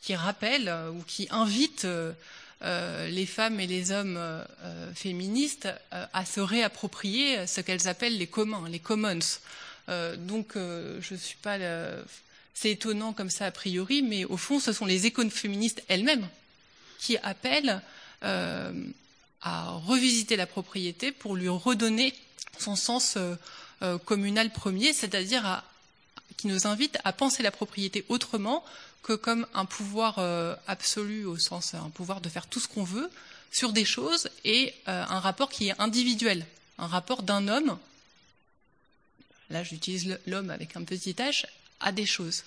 [0.01, 1.87] qui rappellent ou qui invitent
[2.63, 8.17] euh, les femmes et les hommes euh, euh, féministes à se réapproprier ce qu'elles appellent
[8.17, 9.19] les communs, les commons.
[10.17, 11.57] donc, je suis pas.
[12.53, 16.27] C'est étonnant comme ça a priori, mais au fond, ce sont les écoféministes elles-mêmes
[16.99, 17.81] qui appellent
[18.21, 22.13] à revisiter la propriété pour lui redonner
[22.59, 23.17] son sens
[24.05, 25.63] communal premier, c'est-à-dire
[26.37, 28.63] qui nous invite à penser la propriété autrement
[29.03, 32.83] que comme un pouvoir euh, absolu au sens un pouvoir de faire tout ce qu'on
[32.83, 33.09] veut
[33.51, 36.45] sur des choses et euh, un rapport qui est individuel,
[36.77, 37.77] un rapport d'un homme,
[39.49, 41.45] là j'utilise l'homme avec un petit h,
[41.79, 42.43] à des choses.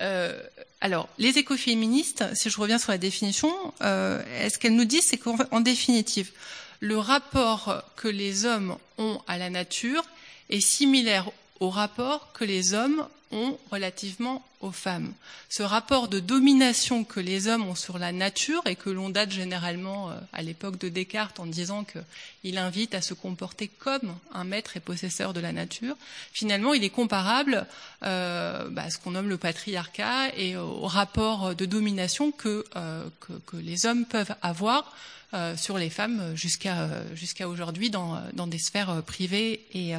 [0.00, 0.40] Euh,
[0.80, 3.52] alors, les écoféministes, si je reviens sur la définition,
[3.82, 6.32] euh, ce qu'elles nous disent, c'est qu'en définitive,
[6.80, 10.02] le rapport que les hommes ont à la nature
[10.48, 11.30] est similaire
[11.62, 15.12] au rapport que les hommes ont relativement aux femmes.
[15.48, 19.30] Ce rapport de domination que les hommes ont sur la nature et que l'on date
[19.30, 24.42] généralement euh, à l'époque de Descartes en disant qu'il invite à se comporter comme un
[24.42, 25.96] maître et possesseur de la nature,
[26.32, 27.64] finalement il est comparable
[28.02, 33.04] euh, bah, à ce qu'on nomme le patriarcat et au rapport de domination que, euh,
[33.20, 34.96] que, que les hommes peuvent avoir
[35.32, 39.94] euh, sur les femmes jusqu'à jusqu'à aujourd'hui dans, dans, des sphères privées et,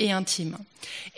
[0.00, 0.56] et intime.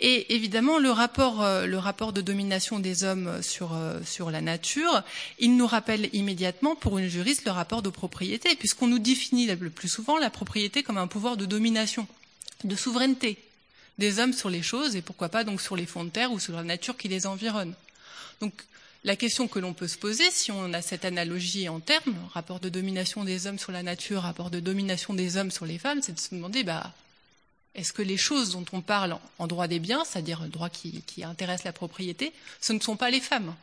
[0.01, 4.41] Et évidemment, le rapport, euh, le rapport de domination des hommes sur, euh, sur la
[4.41, 5.03] nature,
[5.39, 9.69] il nous rappelle immédiatement, pour une juriste, le rapport de propriété, puisqu'on nous définit le
[9.69, 12.07] plus souvent la propriété comme un pouvoir de domination,
[12.65, 13.37] de souveraineté
[13.99, 16.39] des hommes sur les choses, et pourquoi pas donc sur les fonds de terre ou
[16.39, 17.73] sur la nature qui les environne.
[18.41, 18.53] Donc,
[19.05, 22.59] la question que l'on peut se poser, si on a cette analogie en termes, rapport
[22.59, 26.01] de domination des hommes sur la nature, rapport de domination des hommes sur les femmes,
[26.01, 26.93] c'est de se demander, bah,
[27.75, 31.01] est-ce que les choses dont on parle en droit des biens, c'est-à-dire le droit qui,
[31.07, 33.55] qui, intéresse la propriété, ce ne sont pas les femmes?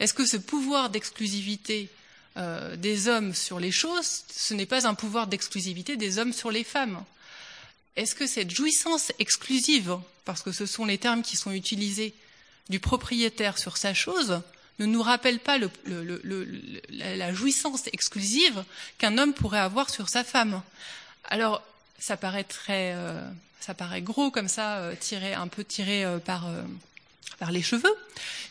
[0.00, 1.90] Est-ce que ce pouvoir d'exclusivité
[2.36, 6.50] euh, des hommes sur les choses, ce n'est pas un pouvoir d'exclusivité des hommes sur
[6.50, 7.04] les femmes?
[7.96, 12.14] Est-ce que cette jouissance exclusive, parce que ce sont les termes qui sont utilisés,
[12.70, 14.40] du propriétaire sur sa chose,
[14.78, 15.58] ne nous rappelle pas
[16.88, 18.64] la jouissance exclusive
[18.98, 20.62] qu'un homme pourrait avoir sur sa femme?
[21.24, 21.62] Alors,
[21.98, 23.20] ça paraît très, euh,
[23.60, 26.46] ça paraît gros comme ça, euh, tiré un peu tiré euh, par
[27.38, 27.94] par les cheveux,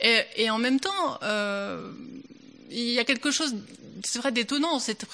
[0.01, 1.19] et, et en même temps,
[2.69, 3.55] il y a quelque chose,
[4.03, 5.05] c'est vrai, d'étonnant cette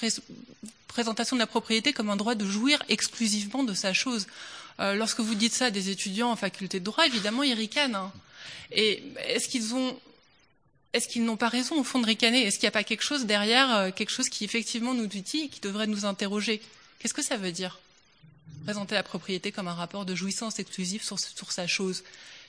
[0.88, 4.26] présentation de la propriété comme un droit de jouir exclusivement de sa chose.
[4.78, 7.94] lorsque vous dites ça à des étudiants en faculté de droit, évidemment, ils ricanent.
[7.94, 8.12] Hein.
[8.72, 9.96] Et est-ce qu'ils ont
[10.92, 12.42] est-ce qu'ils n'ont pas raison au fond de ricaner?
[12.42, 15.60] Est-ce qu'il n'y a pas quelque chose derrière, quelque chose qui effectivement nous dit, qui
[15.60, 16.60] devrait nous interroger?
[16.98, 17.78] Qu'est-ce que ça veut dire?
[18.64, 21.18] Présenter la propriété comme un rapport de jouissance exclusive sur,
[21.52, 22.02] sa chose,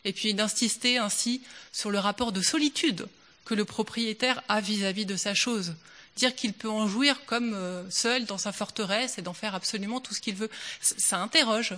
[0.05, 1.41] et puis d'insister ainsi
[1.71, 3.07] sur le rapport de solitude
[3.45, 5.75] que le propriétaire a vis-à-vis -vis de sa chose.
[6.15, 10.01] Dire qu'il peut en jouir comme euh, seul dans sa forteresse et d'en faire absolument
[10.01, 10.49] tout ce qu'il veut,
[10.81, 11.75] ça interroge.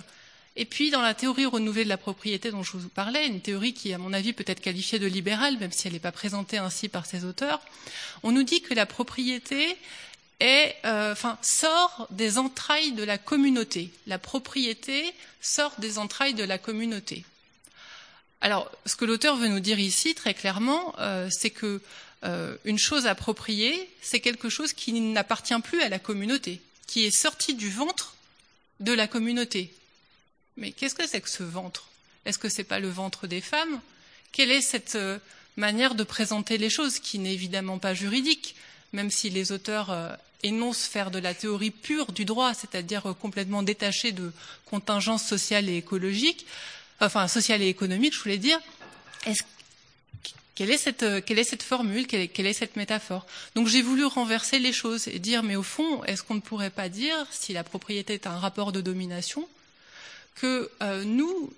[0.56, 3.74] Et puis, dans la théorie renouvelée de la propriété dont je vous parlais, une théorie
[3.74, 6.58] qui, à mon avis, peut être qualifiée de libérale, même si elle n'est pas présentée
[6.58, 7.60] ainsi par ses auteurs,
[8.22, 9.76] on nous dit que la propriété
[10.40, 13.90] est, euh, sort des entrailles de la communauté.
[14.06, 17.24] La propriété sort des entrailles de la communauté.
[18.40, 21.80] Alors, ce que l'auteur veut nous dire ici, très clairement, euh, c'est que
[22.24, 27.10] euh, une chose appropriée, c'est quelque chose qui n'appartient plus à la communauté, qui est
[27.10, 28.14] sorti du ventre
[28.80, 29.72] de la communauté.
[30.56, 31.88] Mais qu'est-ce que c'est que ce ventre?
[32.24, 33.80] Est-ce que c'est pas le ventre des femmes?
[34.32, 34.98] Quelle est cette
[35.56, 38.56] manière de présenter les choses, qui n'est évidemment pas juridique,
[38.94, 43.12] même si les auteurs euh, énoncent faire de la théorie pure du droit, c'est-à-dire euh,
[43.12, 44.32] complètement détachée de
[44.64, 46.46] contingences sociales et écologiques,
[47.00, 48.58] enfin sociales et économiques, je voulais dire,
[49.26, 49.44] est
[50.54, 53.26] quelle est cette, euh, quelle est cette formule, quelle est, quelle est cette métaphore?
[53.56, 56.70] Donc j'ai voulu renverser les choses et dire, mais au fond, est-ce qu'on ne pourrait
[56.70, 59.48] pas dire, si la propriété est un rapport de domination,
[60.36, 61.52] que euh, nous,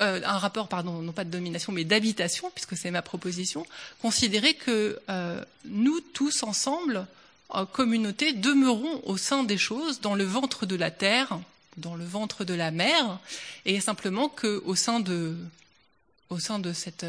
[0.00, 3.66] euh, un rapport, pardon, non pas de domination, mais d'habitation, puisque c'est ma proposition,
[4.00, 7.06] considérer que euh, nous tous ensemble,
[7.48, 11.38] en communauté, demeurons au sein des choses, dans le ventre de la terre,
[11.76, 13.18] dans le ventre de la mer,
[13.64, 15.36] et simplement qu'au sein de,
[16.30, 17.06] au sein de cette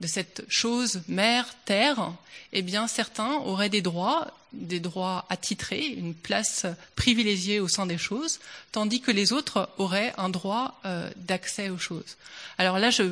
[0.00, 2.12] de cette chose mère, terre,
[2.52, 6.66] eh bien certains auraient des droits, des droits attitrés, une place
[6.96, 8.40] privilégiée au sein des choses,
[8.72, 12.16] tandis que les autres auraient un droit euh, d'accès aux choses.
[12.58, 13.04] Alors là, je,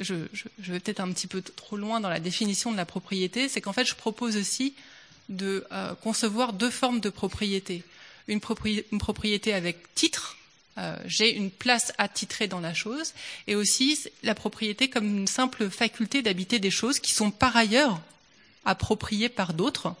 [0.00, 0.14] je,
[0.58, 3.72] vais peut-être un petit peu trop loin dans la définition de la propriété, c'est qu'en
[3.72, 4.74] fait, je propose aussi
[5.28, 7.84] de euh, concevoir deux formes de propriété.
[8.28, 10.36] Une propriété avec titre,
[10.80, 13.12] euh, j'ai une place attitrée dans la chose,
[13.46, 18.00] et aussi la propriété comme une simple faculté d'habiter des choses qui sont par ailleurs
[18.64, 19.94] appropriées par d'autres.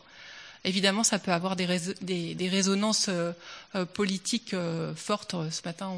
[0.64, 1.66] Évidemment, ça peut avoir des,
[2.00, 3.32] des, résonances euh,
[3.74, 4.54] euh, politiques
[4.96, 5.34] fortes.
[5.50, 5.92] Ce matin,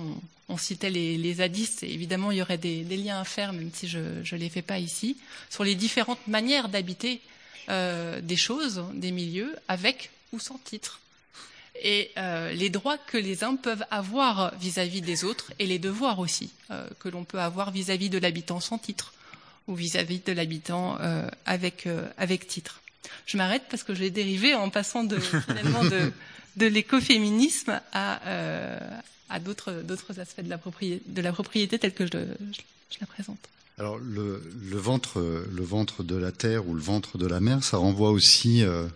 [0.49, 3.71] on, citait les, les, zadistes, et évidemment, il y aurait des, liens à faire, même
[3.73, 5.17] si je ne les fais pas ici,
[5.49, 7.21] sur les différentes manières d'habiter
[7.69, 11.02] des choses, des milieux, avec ou sans titre.
[11.81, 12.11] Et
[12.55, 16.51] les droits que les uns peuvent avoir vis-à-vis des autres et les devoirs aussi
[16.99, 19.13] que l'on peut avoir vis-à-vis de l'habitant sans titre
[19.69, 20.99] ou vis-à-vis de l'habitant
[21.47, 22.81] avec, avec titre.
[23.27, 26.13] Je m'arrête parce que je vais dériver en passant de, finalement de,
[26.57, 28.21] de l'écoféminisme à,
[29.31, 33.07] à d'autres, d'autres aspects de la, propriété, de la propriété telle que je, je la
[33.07, 33.39] présente.
[33.79, 35.21] Alors le, le, ventre,
[35.51, 38.87] le ventre de la terre ou le ventre de la mer, ça renvoie aussi euh,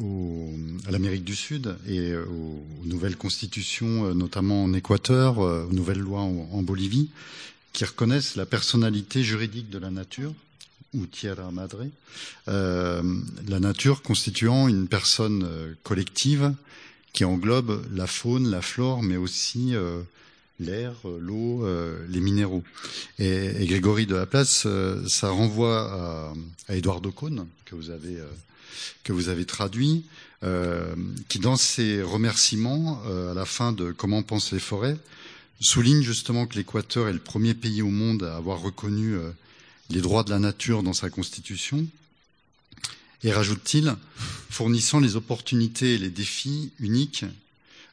[0.00, 0.52] au,
[0.86, 5.98] à l'Amérique du Sud et aux, nouvelles constitutions, euh, notamment en Équateur, euh, aux nouvelles
[5.98, 7.10] lois en, Bolivie,
[7.72, 10.32] qui reconnaissent la personnalité juridique de la nature
[10.94, 11.86] ou tierra madre,
[12.48, 13.02] euh,
[13.46, 15.46] la nature constituant une personne
[15.82, 16.54] collective
[17.12, 20.00] qui englobe la faune, la flore, mais aussi euh,
[20.60, 22.62] l'air, euh, l'eau, euh, les minéraux.
[23.18, 26.32] Et, Grégory de la Place, euh, ça renvoie à,
[26.68, 28.26] à Édouard de que vous avez, euh,
[29.04, 30.04] que vous avez traduit,
[31.28, 34.96] qui dans ses remerciements, à la fin de Comment pensent les forêts,
[35.60, 39.16] souligne justement que l'Équateur est le premier pays au monde à avoir reconnu
[39.90, 41.86] les droits de la nature dans sa constitution,
[43.24, 43.96] et rajoute-t-il,
[44.50, 47.24] fournissant les opportunités et les défis uniques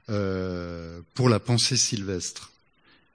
[0.09, 2.51] euh, pour la pensée sylvestre,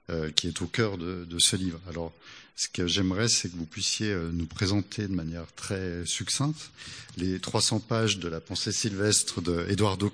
[0.09, 1.79] euh, qui est au cœur de, de, ce livre.
[1.89, 2.11] Alors,
[2.55, 6.71] ce que j'aimerais, c'est que vous puissiez euh, nous présenter de manière très succincte
[7.17, 10.05] les 300 pages de la pensée sylvestre d'Edouard de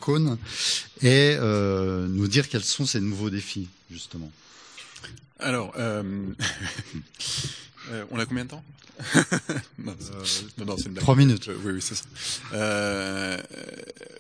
[1.01, 4.31] et euh, nous dire quels sont ces nouveaux défis, justement.
[5.39, 6.03] Alors, euh,
[8.11, 8.63] on a combien de temps
[9.77, 9.95] non,
[10.57, 11.47] non, non c'est une Trois minutes.
[11.63, 12.05] oui, oui, c'est ça.
[12.53, 13.37] Euh,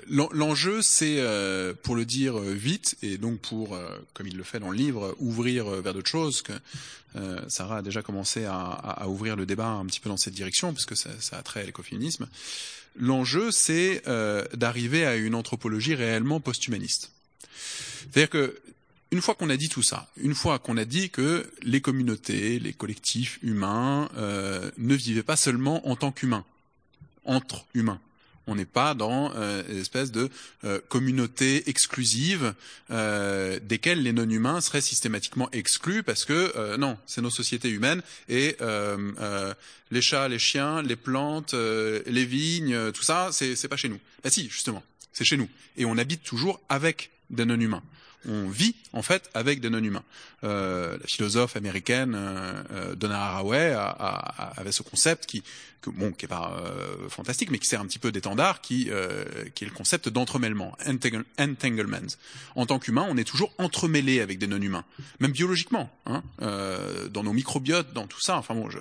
[0.09, 4.59] L'enjeu, c'est, euh, pour le dire vite, et donc pour, euh, comme il le fait
[4.59, 6.53] dans le livre, ouvrir vers d'autres choses, que
[7.15, 10.17] euh, Sarah a déjà commencé à, à, à, ouvrir le débat un petit peu dans
[10.17, 12.27] cette direction, puisque ça, ça a trait à l'écoféminisme.
[12.99, 14.01] L'enjeu, c'est
[14.53, 17.11] d'arriver à une anthropologie réellement post-humaniste.
[18.11, 18.59] C'est-à-dire que
[19.11, 22.59] une fois qu'on a dit tout ça, une fois qu'on a dit que les communautés,
[22.59, 26.45] les collectifs humains euh, ne vivaient pas seulement en tant qu'humains,
[27.23, 28.01] entre humains.
[28.47, 30.29] On n'est pas dans euh, une espèce de
[30.63, 32.53] euh, communauté exclusive
[32.91, 38.55] euh, desquelles les non-humains seraient systématiquement exclus parce que non, c'est nos sociétés humaines et
[39.91, 43.99] les chats, les chiens, les plantes, les vignes, tout ça, c'est pas chez nous.
[44.23, 47.83] Bah si, justement, c'est chez nous et on habite toujours avec des non-humains
[48.27, 50.03] on vit en fait avec des non-humains.
[50.43, 55.43] Euh, la philosophe américaine euh, Donna Haraway a, a, avait ce concept qui,
[55.81, 58.87] que, bon, qui est pas euh, fantastique, mais qui sert un petit peu d'étendard, qui,
[58.89, 59.23] euh,
[59.55, 60.77] qui est le concept d'entremêlement,
[61.37, 62.07] entanglement.
[62.55, 64.85] En tant qu'humain, on est toujours entremêlé avec des non-humains,
[65.19, 68.37] même biologiquement, hein, euh, dans nos microbiotes, dans tout ça.
[68.37, 68.79] Enfin bon, je,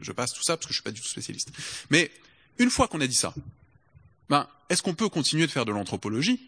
[0.00, 1.50] je passe tout ça parce que je suis pas du tout spécialiste.
[1.90, 2.10] Mais
[2.58, 3.34] une fois qu'on a dit ça,
[4.28, 6.40] ben, est-ce qu'on peut continuer de faire de l'anthropologie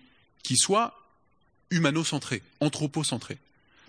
[0.42, 1.01] qui soit
[1.72, 3.38] humano-centré, anthropocentré.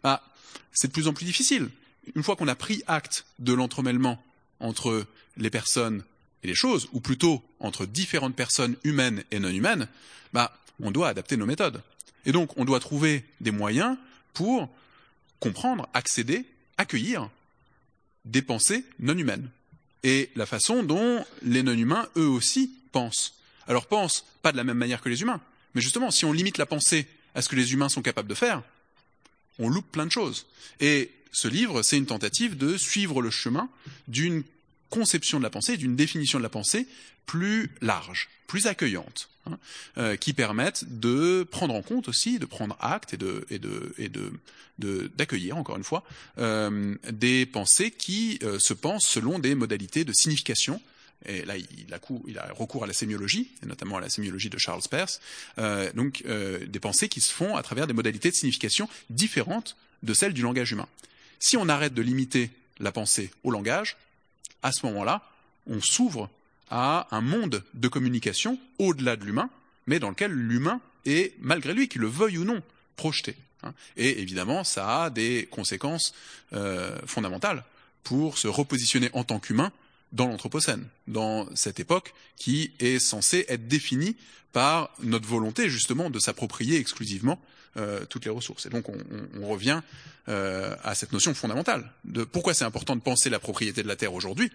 [0.03, 0.23] Bah,
[0.71, 1.69] c'est de plus en plus difficile.
[2.15, 4.21] Une fois qu'on a pris acte de l'entremêlement
[4.59, 5.05] entre
[5.37, 6.03] les personnes
[6.43, 9.87] et les choses, ou plutôt entre différentes personnes humaines et non humaines,
[10.33, 11.81] bah, on doit adapter nos méthodes.
[12.25, 13.97] Et donc, on doit trouver des moyens
[14.33, 14.69] pour
[15.39, 16.45] comprendre, accéder,
[16.77, 17.29] accueillir
[18.25, 19.49] des pensées non humaines.
[20.03, 23.35] Et la façon dont les non humains, eux aussi, pensent.
[23.67, 25.41] Alors, pensent pas de la même manière que les humains.
[25.75, 28.35] Mais justement, si on limite la pensée à ce que les humains sont capables de
[28.35, 28.61] faire,
[29.59, 30.45] on loupe plein de choses.
[30.79, 33.69] Et ce livre, c'est une tentative de suivre le chemin
[34.07, 34.43] d'une
[34.89, 36.87] conception de la pensée, d'une définition de la pensée
[37.25, 39.57] plus large, plus accueillante, hein,
[39.97, 44.11] euh, qui permette de prendre en compte aussi, de prendre acte et de et
[44.79, 46.03] d'accueillir encore une fois
[46.37, 50.81] euh, des pensées qui euh, se pensent selon des modalités de signification
[51.25, 54.81] et là il a, recours à la sémiologie, et notamment à la sémiologie de Charles
[54.89, 55.21] Peirce,
[55.57, 59.75] euh, donc euh, des pensées qui se font à travers des modalités de signification différentes
[60.03, 60.87] de celles du langage humain.
[61.39, 62.49] Si on arrête de limiter
[62.79, 63.97] la pensée au langage,
[64.61, 65.21] à ce moment-là,
[65.67, 66.29] on s'ouvre
[66.69, 69.49] à un monde de communication au-delà de l'humain,
[69.87, 72.61] mais dans lequel l'humain est, malgré lui, qu'il le veuille ou non,
[72.95, 73.35] projeté.
[73.95, 76.13] Et évidemment, ça a des conséquences
[76.53, 77.63] euh, fondamentales
[78.03, 79.71] pour se repositionner en tant qu'humain
[80.13, 84.15] dans l'Anthropocène, dans cette époque qui est censée être définie
[84.53, 87.41] par notre volonté justement de s'approprier exclusivement
[87.75, 88.67] euh, toutes les ressources.
[88.67, 89.81] Et donc on, on, on revient
[90.29, 93.95] euh, à cette notion fondamentale de pourquoi c'est important de penser la propriété de la
[93.95, 94.51] Terre aujourd'hui,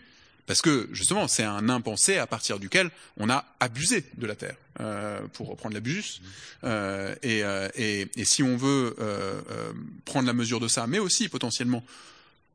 [0.46, 4.56] parce que justement c'est un impensé à partir duquel on a abusé de la Terre,
[4.80, 6.20] euh, pour reprendre l'abus.
[6.62, 9.40] Euh, et, euh, et, et, si on veut euh,
[10.04, 11.84] prendre la mesure de ça, mais aussi potentiellement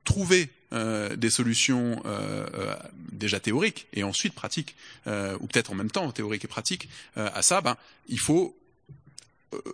[0.06, 2.76] trouver euh, des solutions euh, euh,
[3.12, 7.62] déjà théoriques et ensuite pratiques, ou peut-être en même temps théoriques et pratiques à ça,
[7.62, 8.58] ben, il faut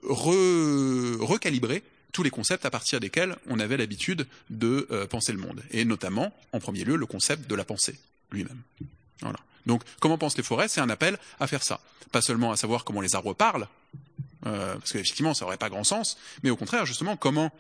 [0.03, 5.85] recalibrer tous les concepts à partir desquels on avait l'habitude de penser le monde, et
[5.85, 7.97] notamment, en premier lieu, le concept de la pensée
[8.31, 8.61] lui-même.
[9.21, 9.39] Voilà.
[9.65, 10.67] Donc, comment pensent les forêts?
[10.67, 11.79] C'est un appel à faire ça.
[12.11, 13.67] Pas seulement à savoir comment les arbres parlent,
[14.45, 17.51] euh, parce qu'effectivement, ça n'aurait pas grand sens, mais au contraire, justement, comment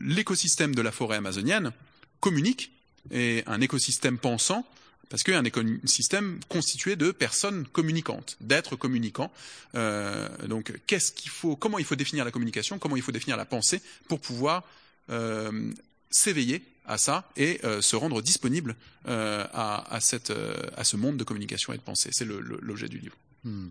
[0.00, 1.72] l'écosystème de la forêt amazonienne
[2.20, 2.72] communique,
[3.10, 4.66] et un écosystème pensant,
[5.08, 9.32] parce qu'un écosystème constitué de personnes communicantes, d'êtres communicants.
[9.74, 13.36] Euh, donc, qu'est-ce qu'il faut, comment il faut définir la communication, comment il faut définir
[13.36, 14.64] la pensée pour pouvoir
[15.10, 15.72] euh,
[16.10, 21.82] s'éveiller à ça et euh, se rendre disponible à ce monde de communication et de
[21.82, 22.10] pensée.
[22.12, 23.16] C'est l'objet du livre.
[23.44, 23.68] Hmm.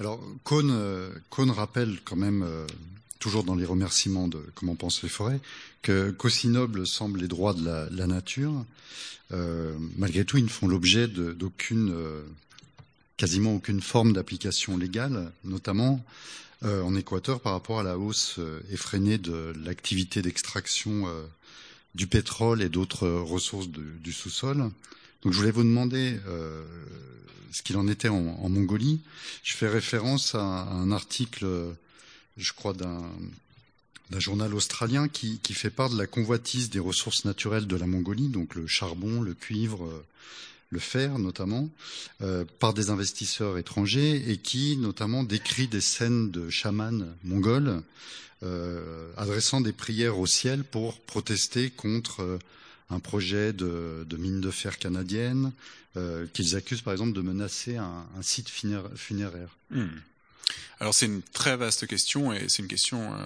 [0.00, 2.44] Alors, Cohn, Cohn, rappelle quand même,
[3.20, 5.40] toujours dans les remerciements de Comment pensent les forêts,
[5.82, 8.64] que qu'aussi nobles semblent les droits de la, la nature,
[9.96, 11.94] malgré tout, ils ne font l'objet d'aucune,
[13.16, 16.04] quasiment aucune forme d'application légale, notamment
[16.62, 18.40] en Équateur par rapport à la hausse
[18.72, 21.06] effrénée de l'activité d'extraction
[21.94, 24.70] du pétrole et d'autres ressources du sous-sol.
[25.22, 26.64] Donc je voulais vous demander euh,
[27.52, 29.00] ce qu'il en était en, Mongolie.
[29.42, 31.46] Je fais référence à, un article,
[32.40, 33.00] je crois, d'un
[34.18, 38.54] journal australien qui, fait part de la convoitise des ressources naturelles de la Mongolie, donc
[38.54, 40.02] le charbon, le cuivre,
[40.70, 41.68] le fer notamment,
[42.22, 47.82] euh, par des investisseurs étrangers et qui notamment décrit des scènes de chamans mongols
[48.42, 52.38] euh, adressant des prières au ciel pour protester contre euh,
[52.88, 55.52] un projet de, mine de fer canadienne
[55.98, 59.56] euh, qu'ils accusent par exemple de menacer un, un site funéraire.
[59.70, 59.88] Hmm.
[60.80, 63.16] Alors c'est une très vaste question et c'est une question euh,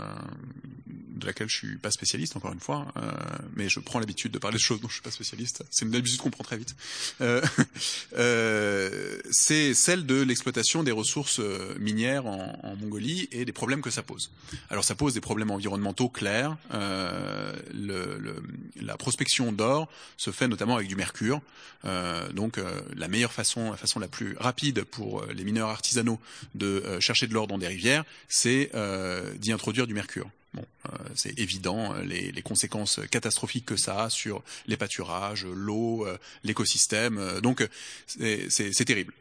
[1.25, 3.11] de laquelle je suis pas spécialiste encore une fois, euh,
[3.55, 5.65] mais je prends l'habitude de parler de choses dont je suis pas spécialiste.
[5.71, 6.75] C'est une habitude qu'on prend très vite.
[7.21, 7.41] Euh,
[8.19, 13.81] euh c'est celle de l'exploitation des ressources euh, minières en, en, Mongolie et des problèmes
[13.81, 14.31] que ça pose.
[14.69, 16.57] Alors ça pose des problèmes environnementaux clairs.
[16.73, 18.43] Euh, le, le,
[18.81, 21.41] la prospection d'or se fait notamment avec du mercure.
[22.33, 22.59] donc
[22.97, 26.19] la meilleure façon, la façon la plus rapide pour les mineurs artisanaux
[26.55, 30.29] de chercher de l'or dans des rivières, c'est euh, d'y introduire du mercure.
[31.15, 36.19] C'est évident euh, les, les, conséquences catastrophiques que ça a sur les pâturages, l'eau, euh,
[36.43, 37.41] l'écosystème.
[37.41, 37.67] donc
[38.07, 39.13] c'est terrible.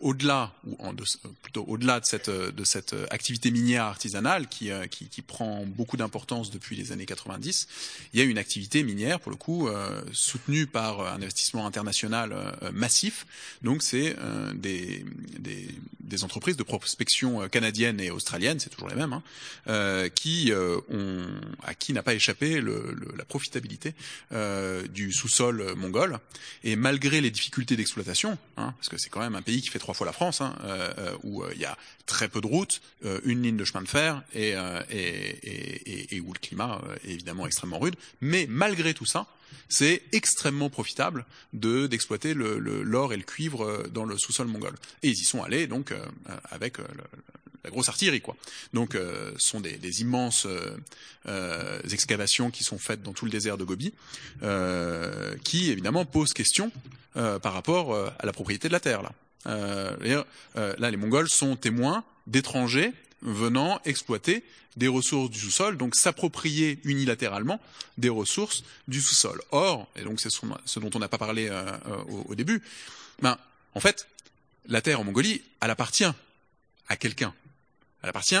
[0.00, 1.04] au-delà ou en de,
[1.42, 6.50] plutôt au-delà de cette de cette activité minière artisanale qui qui, qui prend beaucoup d'importance
[6.50, 7.68] depuis les années 90,
[8.12, 9.68] il y a une activité minière pour le coup
[10.12, 13.26] soutenue par un investissement international massif.
[13.62, 14.16] Donc c'est
[14.54, 15.04] des,
[15.38, 15.68] des,
[16.00, 19.20] des entreprises de prospection canadiennes et australiennes, c'est toujours les mêmes,
[19.66, 21.26] hein, qui euh,
[21.62, 23.94] à qui n'a pas échappé la profitabilité
[24.32, 26.18] euh, du sous-sol mongol.
[26.62, 29.78] Et malgré les difficultés d'exploitation, hein, parce que c'est quand même un pays qui fait
[29.78, 31.76] trois fois la France, hein, euh, où il y a
[32.06, 32.82] très peu de routes,
[33.24, 34.54] une ligne de chemin de fer et,
[36.20, 39.26] où le climat est évidemment extrêmement rude, mais malgré tout ça,
[39.68, 44.74] c'est extrêmement profitable de d'exploiter l'or et le cuivre dans le sous-sol mongol.
[45.02, 45.94] Et ils y sont allés donc
[46.50, 46.84] avec le,
[47.64, 48.36] la grosse artillerie, quoi.
[48.72, 50.76] Donc, euh, ce sont des, des immenses euh,
[51.26, 53.94] euh, excavations qui sont faites dans tout le désert de Gobi,
[54.42, 56.70] euh, qui évidemment posent question
[57.16, 59.02] euh, par rapport euh, à la propriété de la terre.
[59.02, 59.12] Là,
[60.54, 62.92] là, les Mongols sont témoins d'étrangers
[63.22, 64.42] venant exploiter
[64.76, 67.60] des ressources du sous-sol, donc s'approprier unilatéralement
[67.96, 69.40] des ressources du sous-sol.
[69.50, 71.50] Or, et donc c'est ce dont on n'a pas parlé
[72.08, 72.62] au, au, début,
[73.20, 73.38] ben,
[73.74, 74.08] en fait,
[74.66, 76.10] la terre en Mongolie, elle appartient
[76.88, 77.34] à quelqu'un.
[78.04, 78.36] Elle appartient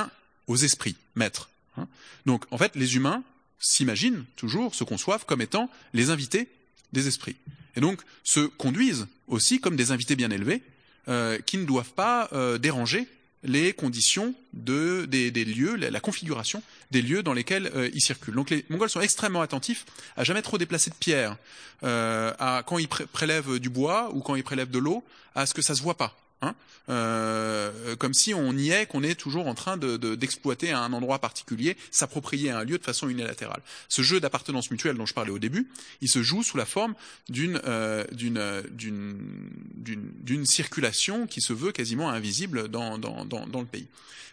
[0.46, 1.48] aux esprits, maîtres.
[1.78, 1.88] Hein.
[2.26, 3.22] Donc, en fait, les humains
[3.58, 6.48] s'imaginent toujours, se conçoivent comme étant les invités
[6.92, 7.36] des esprits.
[7.74, 10.62] Et donc, se conduisent aussi comme des invités bien élevés,
[11.08, 13.08] euh, qui ne doivent pas euh, déranger
[13.42, 18.34] les conditions de, des, lieux, la, configuration des lieux dans lesquels euh, ils circulent.
[18.34, 19.86] Donc les Mongols sont extrêmement attentifs
[20.18, 21.38] à jamais trop déplacer de pierres,
[21.82, 25.04] à quand ils prélèvent du bois ou quand ils prélèvent de l'eau,
[25.34, 26.16] à ce que ça se voit pas.
[26.44, 26.54] Hein
[26.90, 30.92] euh, comme si on y est, qu'on est toujours en train d'exploiter de, de, un
[30.92, 33.62] endroit particulier, s'approprier un lieu de façon unilatérale.
[33.88, 35.68] Ce jeu d'appartenance mutuelle dont je parlais au début,
[36.02, 36.94] il se joue sous la forme
[37.28, 43.86] d'une euh, d'une circulation qui se veut quasiment invisible dans, le pays.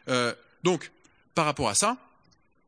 [0.10, 0.34] Euh,
[0.64, 0.92] donc,
[1.36, 1.98] par rapport à ça,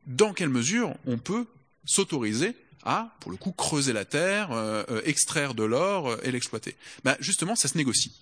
[0.06, 1.46] dans quelle mesure on peut
[1.84, 6.30] s'autoriser à, pour le coup, creuser la terre, euh, euh extraire de l'or euh, et
[6.30, 6.76] l'exploiter?
[7.02, 8.12] Ben, Justement, ça se négocie.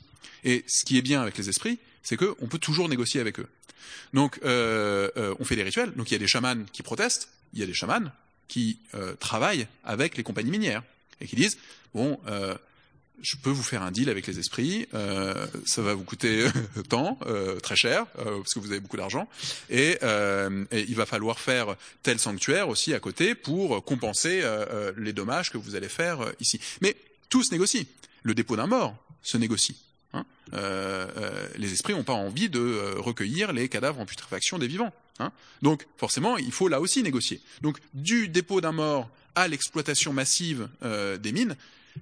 [0.44, 3.48] Et ce qui est bien avec les esprits, c'est qu'on peut toujours négocier avec eux.
[4.12, 5.92] Donc, euh, euh, on fait des rituels.
[5.92, 8.10] Donc, il y a des chamans qui protestent, il y a des chamans
[8.48, 10.82] qui euh, travaillent avec les compagnies minières
[11.22, 11.56] et qui disent
[11.94, 12.54] bon, euh,
[13.22, 16.46] je peux vous faire un deal avec les esprits, euh, ça va vous coûter
[16.90, 17.18] tant,
[17.62, 19.28] très cher, parce que vous avez beaucoup d'argent,
[19.70, 19.98] et,
[20.72, 24.42] et, il va falloir faire tel sanctuaire aussi à côté pour compenser
[24.96, 26.60] les dommages que vous allez faire ici.
[26.80, 26.96] Mais
[27.28, 27.86] tout se négocie.
[28.24, 29.76] Le dépôt d'un mort se négocie.
[30.12, 30.24] Hein
[31.56, 34.92] les esprits n'ont pas envie de recueillir les cadavres en putréfaction des vivants.
[35.18, 35.32] Hein
[35.62, 37.40] Donc forcément, il faut là aussi négocier.
[37.62, 41.56] Donc du dépôt d'un mort à l'exploitation massive des mines,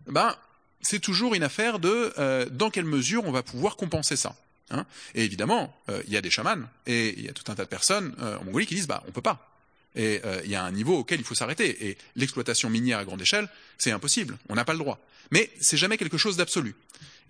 [0.06, 0.34] ben
[0.82, 4.34] c'est toujours une affaire de euh, dans quelle mesure on va pouvoir compenser ça.
[4.70, 7.54] Hein et évidemment, euh, il y a des chamans et il y a tout un
[7.54, 9.49] tas de personnes euh, en Mongolie qui disent bah on peut pas.
[9.96, 11.88] Et euh, il y a un niveau auquel il faut s'arrêter.
[11.88, 14.38] Et l'exploitation minière à grande échelle, c'est impossible.
[14.48, 15.00] On n'a pas le droit.
[15.30, 16.74] Mais c'est jamais quelque chose d'absolu.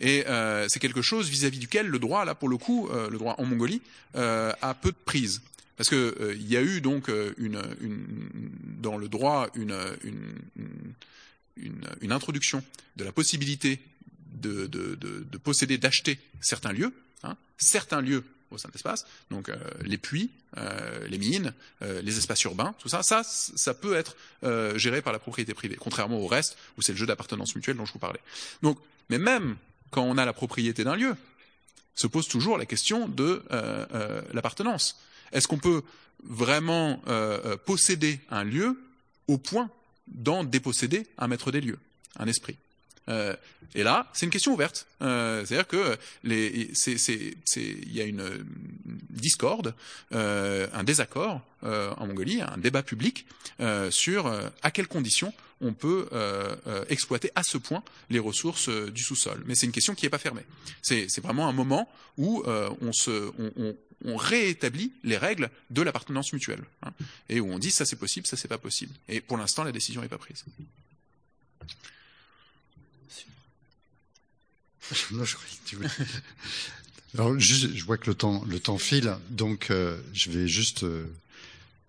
[0.00, 3.18] Et euh, c'est quelque chose vis-à-vis -vis duquel le droit, là pour le coup, le
[3.18, 3.82] droit en Mongolie,
[4.14, 5.42] a peu de prise.
[5.76, 7.08] Parce que il y a eu donc
[7.38, 8.06] une, une,
[8.80, 10.34] dans le droit une, une
[12.00, 12.62] une, introduction
[12.96, 13.80] de la possibilité
[14.34, 16.92] de posséder, d'acheter certains lieux,
[17.22, 22.02] hein, certains lieux au sein de l'espace, donc euh, les puits, euh, les mines, euh,
[22.02, 24.16] les espaces urbains, tout ça, ça, ça peut être
[24.76, 27.84] géré par la propriété privée, contrairement au reste où c'est le jeu d'appartenance mutuelle dont
[27.84, 28.20] je vous parlais.
[28.62, 28.78] Donc,
[29.08, 29.56] mais même
[29.90, 31.14] quand on a la propriété d'un lieu,
[31.94, 33.42] se pose toujours la question de
[34.32, 35.00] l'appartenance.
[35.32, 35.82] Est-ce qu'on peut
[36.24, 37.02] vraiment
[37.66, 38.80] posséder un lieu
[39.28, 39.70] au point
[40.08, 41.78] d'en déposséder un maître des lieux,
[42.18, 42.56] un esprit?
[43.10, 43.34] Euh,
[43.74, 44.86] et là, c'est une question ouverte.
[45.02, 48.44] Euh, C'est-à-dire que il y a une,
[49.10, 49.74] discorde,
[50.12, 53.26] euh, un désaccord en Mongolie, un débat public
[53.90, 54.32] sur
[54.62, 56.08] à quelles conditions on peut
[56.88, 59.42] exploiter à ce point les ressources du sous-sol.
[59.46, 60.44] Mais c'est une question qui n'est pas fermée.
[60.82, 66.92] C'est, vraiment un moment où on, réétablit les règles de l'appartenance mutuelle hein,
[67.28, 68.94] et où on dit ça c'est possible, ça c'est pas possible.
[69.08, 70.44] Et pour l'instant, la décision n'est pas prise.
[75.12, 75.78] Non, je tu
[77.14, 81.06] Alors, je vois que le temps, le temps file, donc euh, je vais juste, euh,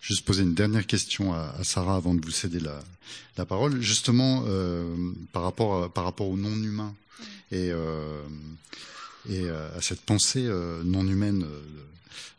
[0.02, 2.80] juste poser une dernière question à, à, Sarah avant de vous céder la,
[3.38, 3.82] la parole.
[3.82, 6.96] Justement, euh, par rapport, à, par rapport au non humain
[7.52, 7.72] et,
[9.30, 10.50] et à cette pensée
[10.86, 11.46] non humaine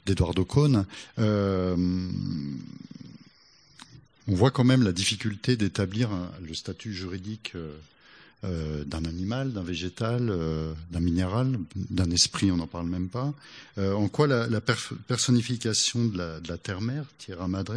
[0.07, 0.87] d'Eduardo Cohn,
[1.19, 1.77] on
[4.35, 6.09] voit quand même la difficulté d'établir
[6.41, 7.53] le statut juridique
[8.45, 13.33] euh, d'un animal, d'un végétal, euh, d'un minéral, d'un esprit, on n'en parle même pas.
[13.79, 17.77] Euh, en quoi la, personnification de la, terre-mère, Tierra Madre,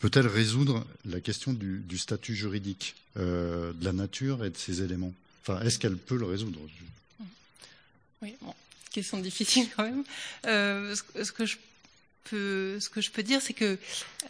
[0.00, 5.14] peut-elle résoudre la question du, statut juridique de la nature et de ses éléments?
[5.42, 6.58] Enfin, est-ce qu'elle peut le résoudre?
[8.22, 8.52] Oui, bon,
[8.90, 10.02] question difficile quand même.
[10.42, 11.56] Ce que je
[12.26, 13.78] Ce que je peux dire, c'est que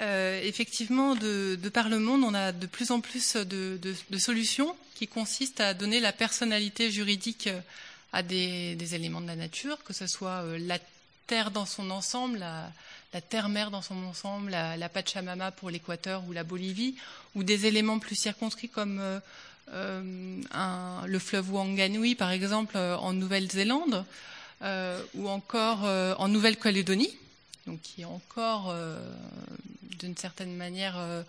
[0.00, 3.94] euh, effectivement, de, de, par le monde, on a de plus en plus de, de,
[4.08, 7.48] de, solutions qui consistent à donner la personnalité juridique
[8.12, 10.78] à des, des éléments de la nature, que ce soit euh, la
[11.26, 12.72] terre dans son ensemble, la,
[13.12, 16.96] la terre-mère dans son ensemble, la, la Pachamama pour l'Équateur ou la Bolivie,
[17.34, 19.20] ou des éléments plus circonscrits comme euh,
[19.72, 24.04] euh un, le fleuve Wanganui, par exemple, en Nouvelle-Zélande,
[24.62, 27.16] euh, ou encore euh, en Nouvelle-Calédonie
[27.66, 28.98] donc qui est encore euh,
[29.98, 31.22] d'une certaine manière euh,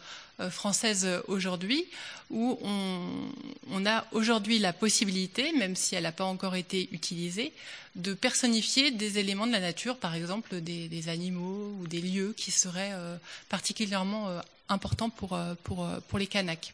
[0.50, 1.86] française aujourd'hui,
[2.30, 7.52] où on, a aujourd'hui la possibilité, même si elle n'a pas encore été utilisée,
[7.96, 12.52] de personnifier des éléments de la nature, par exemple des, animaux ou des lieux qui
[12.52, 13.18] seraient euh,
[13.50, 16.74] particulièrement euh, importants pour, euh, pour, pour les Kanaks.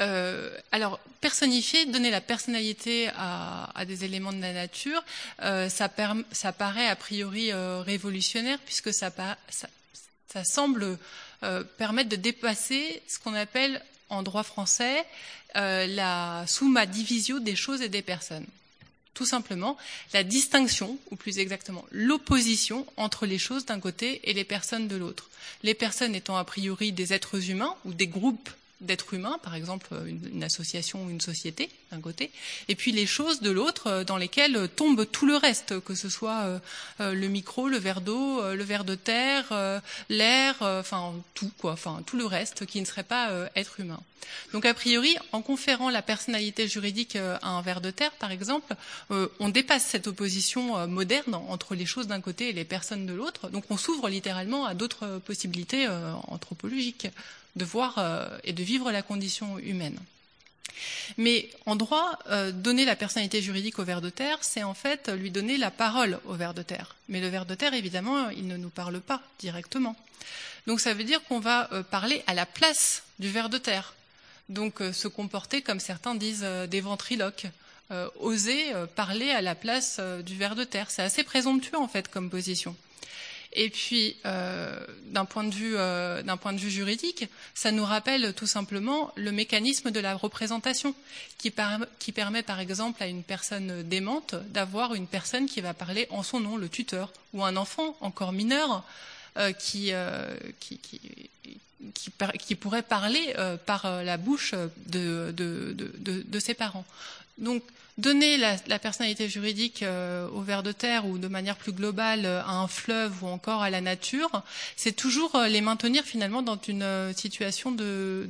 [0.00, 5.02] Euh, alors, personnifier, donner la personnalité à, à, des éléments de la nature,
[5.42, 5.88] euh, ça,
[6.32, 9.12] ça, paraît a priori euh, révolutionnaire puisque ça,
[9.48, 9.68] ça,
[10.28, 10.98] ça semble
[11.44, 15.04] euh, permettre de dépasser ce qu'on appelle en droit français
[15.56, 18.46] euh, la summa divisio des choses et des personnes.
[19.14, 19.76] Tout simplement,
[20.12, 24.96] la distinction, ou plus exactement l'opposition entre les choses d'un côté et les personnes de
[24.96, 25.30] l'autre.
[25.62, 28.50] Les personnes étant a priori des êtres humains ou des groupes
[28.84, 32.30] d'êtres humains, par exemple une, une, association ou une société d'un côté,
[32.68, 36.60] et puis les choses de l'autre dans lesquelles tombe tout le reste, que ce soit
[37.00, 41.50] euh, le micro, le verre d'eau, euh, le verre de terre, euh, l'air, enfin tout
[41.58, 44.00] quoi, enfin tout le reste qui ne serait pas être humain.
[44.52, 48.74] Donc a priori, en conférant la personnalité juridique à un verre de terre, par exemple,
[49.10, 53.50] on dépasse cette opposition moderne entre les choses d'un côté et les personnes de l'autre.
[53.50, 55.86] Donc on s'ouvre littéralement à d'autres possibilités
[56.28, 57.08] anthropologiques
[57.56, 59.98] de voir euh, et de vivre la condition humaine.
[61.18, 65.08] Mais en droit, euh, donner la personnalité juridique au ver de terre, c'est en fait
[65.08, 66.96] lui donner la parole au ver de terre.
[67.08, 69.96] Mais le ver de terre, évidemment, il ne nous parle pas directement.
[70.66, 73.94] Donc ça veut dire qu'on va euh, parler à la place du ver de terre.
[74.48, 77.46] Donc se comporter, comme certains disent, des ventriloques.
[78.20, 80.90] oser parler à la place du ver de terre.
[80.90, 82.76] C'est assez présomptueux en fait comme position.
[83.54, 86.22] Et puis, euh, d'un point, de vue, euh,
[86.56, 90.94] juridique, ça nous rappelle tout simplement le mécanisme de la représentation,
[91.38, 96.22] qui, permet par exemple à une personne démente d'avoir une personne qui va parler en
[96.22, 98.82] son nom, le tuteur, ou un enfant encore mineur
[99.38, 99.92] euh, qui,
[102.56, 103.34] pourrait parler
[103.66, 104.54] par la bouche
[104.86, 106.84] de, de, ses parents.
[107.38, 107.62] Donc,
[107.96, 112.26] donner la, la personnalité juridique euh, au ver de terre ou de manière plus globale
[112.26, 114.42] euh, à un fleuve ou encore à la nature,
[114.76, 118.28] c'est toujours euh, les maintenir finalement dans une situation de,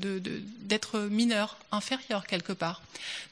[0.61, 2.83] d'être mineur, inférieur quelque part.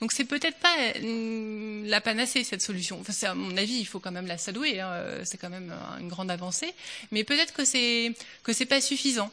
[0.01, 2.99] Donc c'est peut-être pas la panacée cette solution.
[3.01, 4.81] Enfin, c'est à mon avis, il faut quand même la saluer.
[4.81, 6.73] Hein, c'est quand même une grande avancée,
[7.11, 9.31] mais peut-être que c'est que c'est pas suffisant.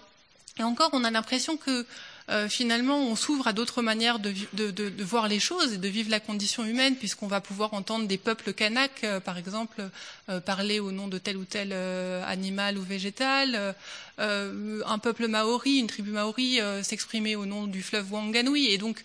[0.60, 1.86] Et encore, on a l'impression que
[2.30, 6.19] euh, finalement, on s'ouvre à d'autres manières de, voir les choses et de vivre la
[6.19, 9.89] condition humaine, puisqu'on va pouvoir entendre des peuples kanaks, euh, par exemple,
[10.30, 13.76] euh, parler au nom de tel ou tel animal ou végétal,
[14.18, 19.03] un peuple maori, une tribu maori, s'exprimer au nom du fleuve Wanganui, et donc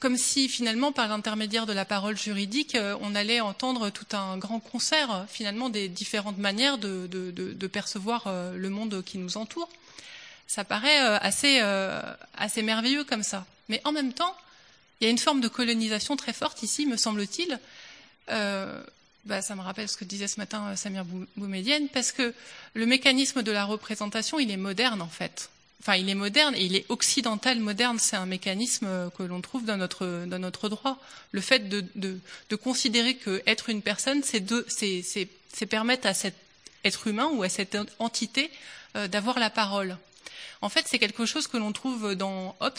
[0.00, 4.60] comme si finalement, par l'intermédiaire de la parole juridique, on allait entendre tout un grand
[4.60, 9.68] concert finalement des différentes manières de percevoir le monde qui nous entoure
[10.50, 12.02] ça paraît euh, assez, euh,
[12.36, 13.46] assez merveilleux comme ça.
[13.68, 14.34] Mais en même temps,
[15.00, 17.60] il y a une forme de colonisation très forte ici, me semble-t-il.
[18.30, 18.82] Euh,
[19.26, 21.04] bah, ça me rappelle ce que disait ce matin Samir
[21.36, 22.34] Boumedienne, parce que
[22.74, 25.50] le mécanisme de la représentation, il est moderne en fait.
[25.82, 28.00] Enfin, il est moderne et il est occidental moderne.
[28.00, 30.98] C'est un mécanisme que l'on trouve dans notre, droit.
[31.30, 36.34] Le fait de, considérer qu'être une personne, c'est permettre à cet
[36.84, 38.50] être humain ou à cette entité
[38.94, 39.96] d'avoir la parole.
[40.62, 42.78] En fait, c'est quelque chose que l'on trouve dans Hobbes,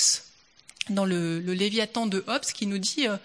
[0.89, 3.17] dans le, Léviathan de Hobbes, qui nous dit euh,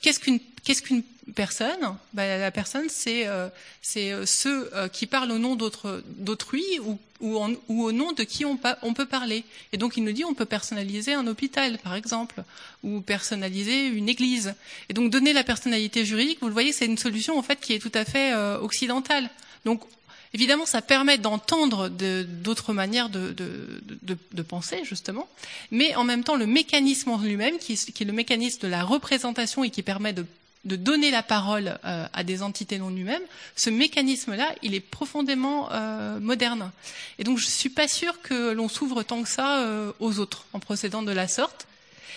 [0.00, 1.02] qu'est-ce qu'une
[1.34, 1.96] personne?
[2.12, 3.48] Ben, La personne, c'est euh,
[3.96, 8.94] euh, ceux qui parlent au nom d'autrui ou, ou, au nom de qui on, on,
[8.94, 9.44] peut parler.
[9.72, 12.42] Et donc, il nous dit on peut personnaliser un hôpital, par exemple,
[12.82, 14.54] ou personnaliser une église.
[14.88, 17.74] Et donc, donner la personnalité juridique, vous le voyez, c'est une solution en fait qui
[17.74, 19.30] est tout à fait occidentale.
[19.64, 19.82] Donc,
[20.34, 25.28] Évidemment, ça permet d'entendre d'autres manières de, de, penser, justement,
[25.70, 28.82] mais en même temps, le mécanisme en lui-même, qui, qui, est le mécanisme de la
[28.82, 30.26] représentation et qui permet de,
[30.64, 33.22] donner la parole euh, à des entités non humaines,
[33.54, 36.72] ce mécanisme-là, il est profondément euh, moderne.
[37.20, 40.46] Et donc, je suis pas sûre que l'on s'ouvre tant que ça euh, aux autres
[40.52, 41.68] en procédant de la sorte.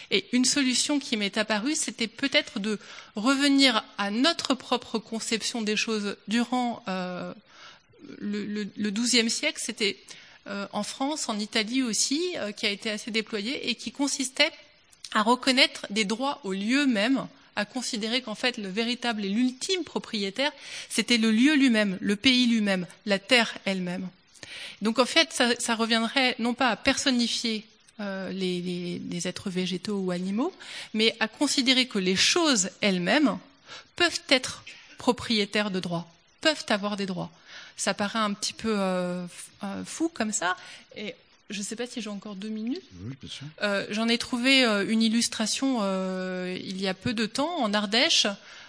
[0.10, 2.80] Et une solution qui m'est apparue, c'était peut-être de
[3.16, 6.84] revenir à notre propre conception des choses durant
[8.20, 9.98] le, XIIe siècle, c'était
[10.48, 14.52] euh, en France, en Italie aussi, euh, qui a été assez déployé et qui consistait
[15.14, 19.84] à reconnaître des droits au lieu même, à considérer qu'en fait le véritable et l'ultime
[19.84, 20.52] propriétaire,
[20.90, 24.08] c'était le lieu lui-même, le pays lui-même, la terre elle-même.
[24.82, 27.66] Donc en fait, ça, reviendrait non pas à personnifier
[28.00, 30.54] euh, les, les, êtres végétaux ou animaux,
[30.94, 33.40] mais à considérer que les choses elles-mêmes
[33.96, 34.64] peuvent être
[35.00, 36.08] propriétaires de droits,
[36.42, 37.32] peuvent avoir des droits
[37.78, 39.26] ça paraît un petit peu euh,
[39.64, 40.58] euh, fou comme ça.
[40.96, 41.16] Et
[41.50, 42.84] je ne sais pas si j'ai encore deux minutes.
[43.04, 43.46] Oui, bien sûr.
[43.62, 45.80] Euh, J'en ai trouvé euh, une illustration
[46.56, 48.28] il y a peu de temps en Ardèche,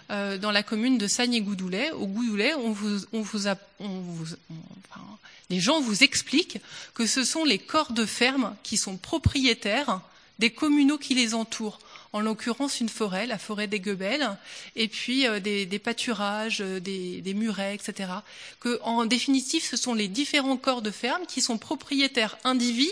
[0.09, 1.91] dans la commune de Sagne-Goudoulet.
[1.91, 4.33] Au Goudoulet, on vous, on vous, a, on vous
[4.89, 5.05] enfin,
[5.51, 6.59] les gens vous expliquent
[6.95, 10.01] que ce sont les corps de ferme qui sont propriétaires
[10.39, 11.77] des communaux qui les entourent
[12.13, 14.37] en l'occurrence une forêt, la forêt des Guebels,
[14.75, 18.09] et puis euh, des, pâturages, euh, des, murets, etc.
[18.59, 22.91] Que, en définitive, ce sont les différents corps de ferme qui sont propriétaires indivis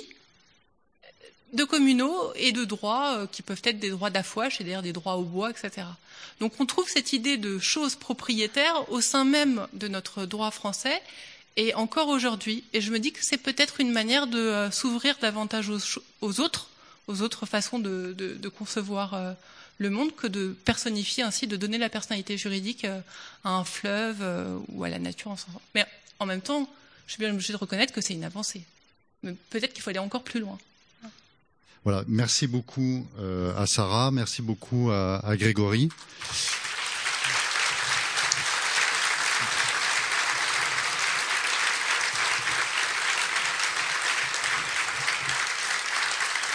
[1.54, 5.16] de communaux et de droits euh, qui peuvent être des droits d'affouage, c'est-à-dire des droits
[5.16, 5.88] au bois, etc.
[6.40, 11.02] Donc on trouve cette idée de choses propriétaires au sein même de notre droit français
[11.56, 12.64] et encore aujourd'hui.
[12.74, 15.72] Et je me dis que c'est peut-être une manière de s'ouvrir davantage
[16.22, 16.70] aux autres
[17.08, 19.34] aux autres façons de, concevoir euh,
[19.78, 23.00] le monde que de personnifier ainsi, de donner la personnalité juridique euh,
[23.44, 25.36] à un fleuve euh, ou à la nature.
[25.74, 25.86] Mais
[26.20, 26.70] en même temps,
[27.08, 28.64] je suis bien obligée de reconnaître que c'est une avancée.
[29.24, 30.58] Mais peut-être qu'il faut aller encore plus loin.
[31.84, 33.08] Voilà, merci beaucoup
[33.58, 35.90] à Sarah, merci beaucoup à Grégory.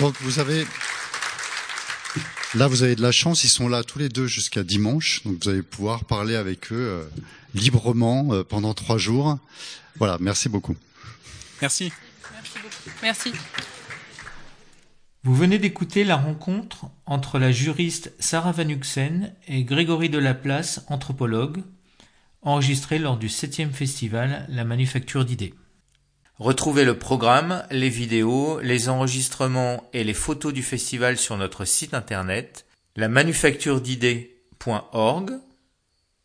[0.02, 0.66] Donc vous avez
[2.56, 5.44] là vous avez de la chance, ils sont là tous les deux jusqu'à dimanche, donc
[5.44, 7.04] vous allez pouvoir parler avec eux euh,
[7.54, 9.38] librement euh, pendant trois jours.
[9.98, 10.74] Voilà, merci beaucoup.
[11.60, 11.92] Merci.
[12.32, 12.98] Merci beaucoup.
[13.00, 13.32] Merci.
[15.22, 21.62] Vous venez d'écouter la rencontre entre la juriste Sarah Van Uxen et Grégory Delaplace, anthropologue,
[22.42, 25.54] enregistrée lors du 7e festival La Manufacture d'idées.
[26.38, 31.94] Retrouvez le programme, les vidéos, les enregistrements et les photos du festival sur notre site
[31.94, 35.38] internet lamanufacturedidées.org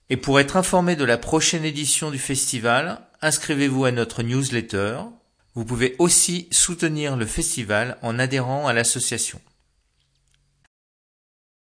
[0.09, 4.99] et pour être informé de la prochaine édition du festival, inscrivez-vous à notre newsletter.
[5.53, 9.41] Vous pouvez aussi soutenir le festival en adhérant à l'association.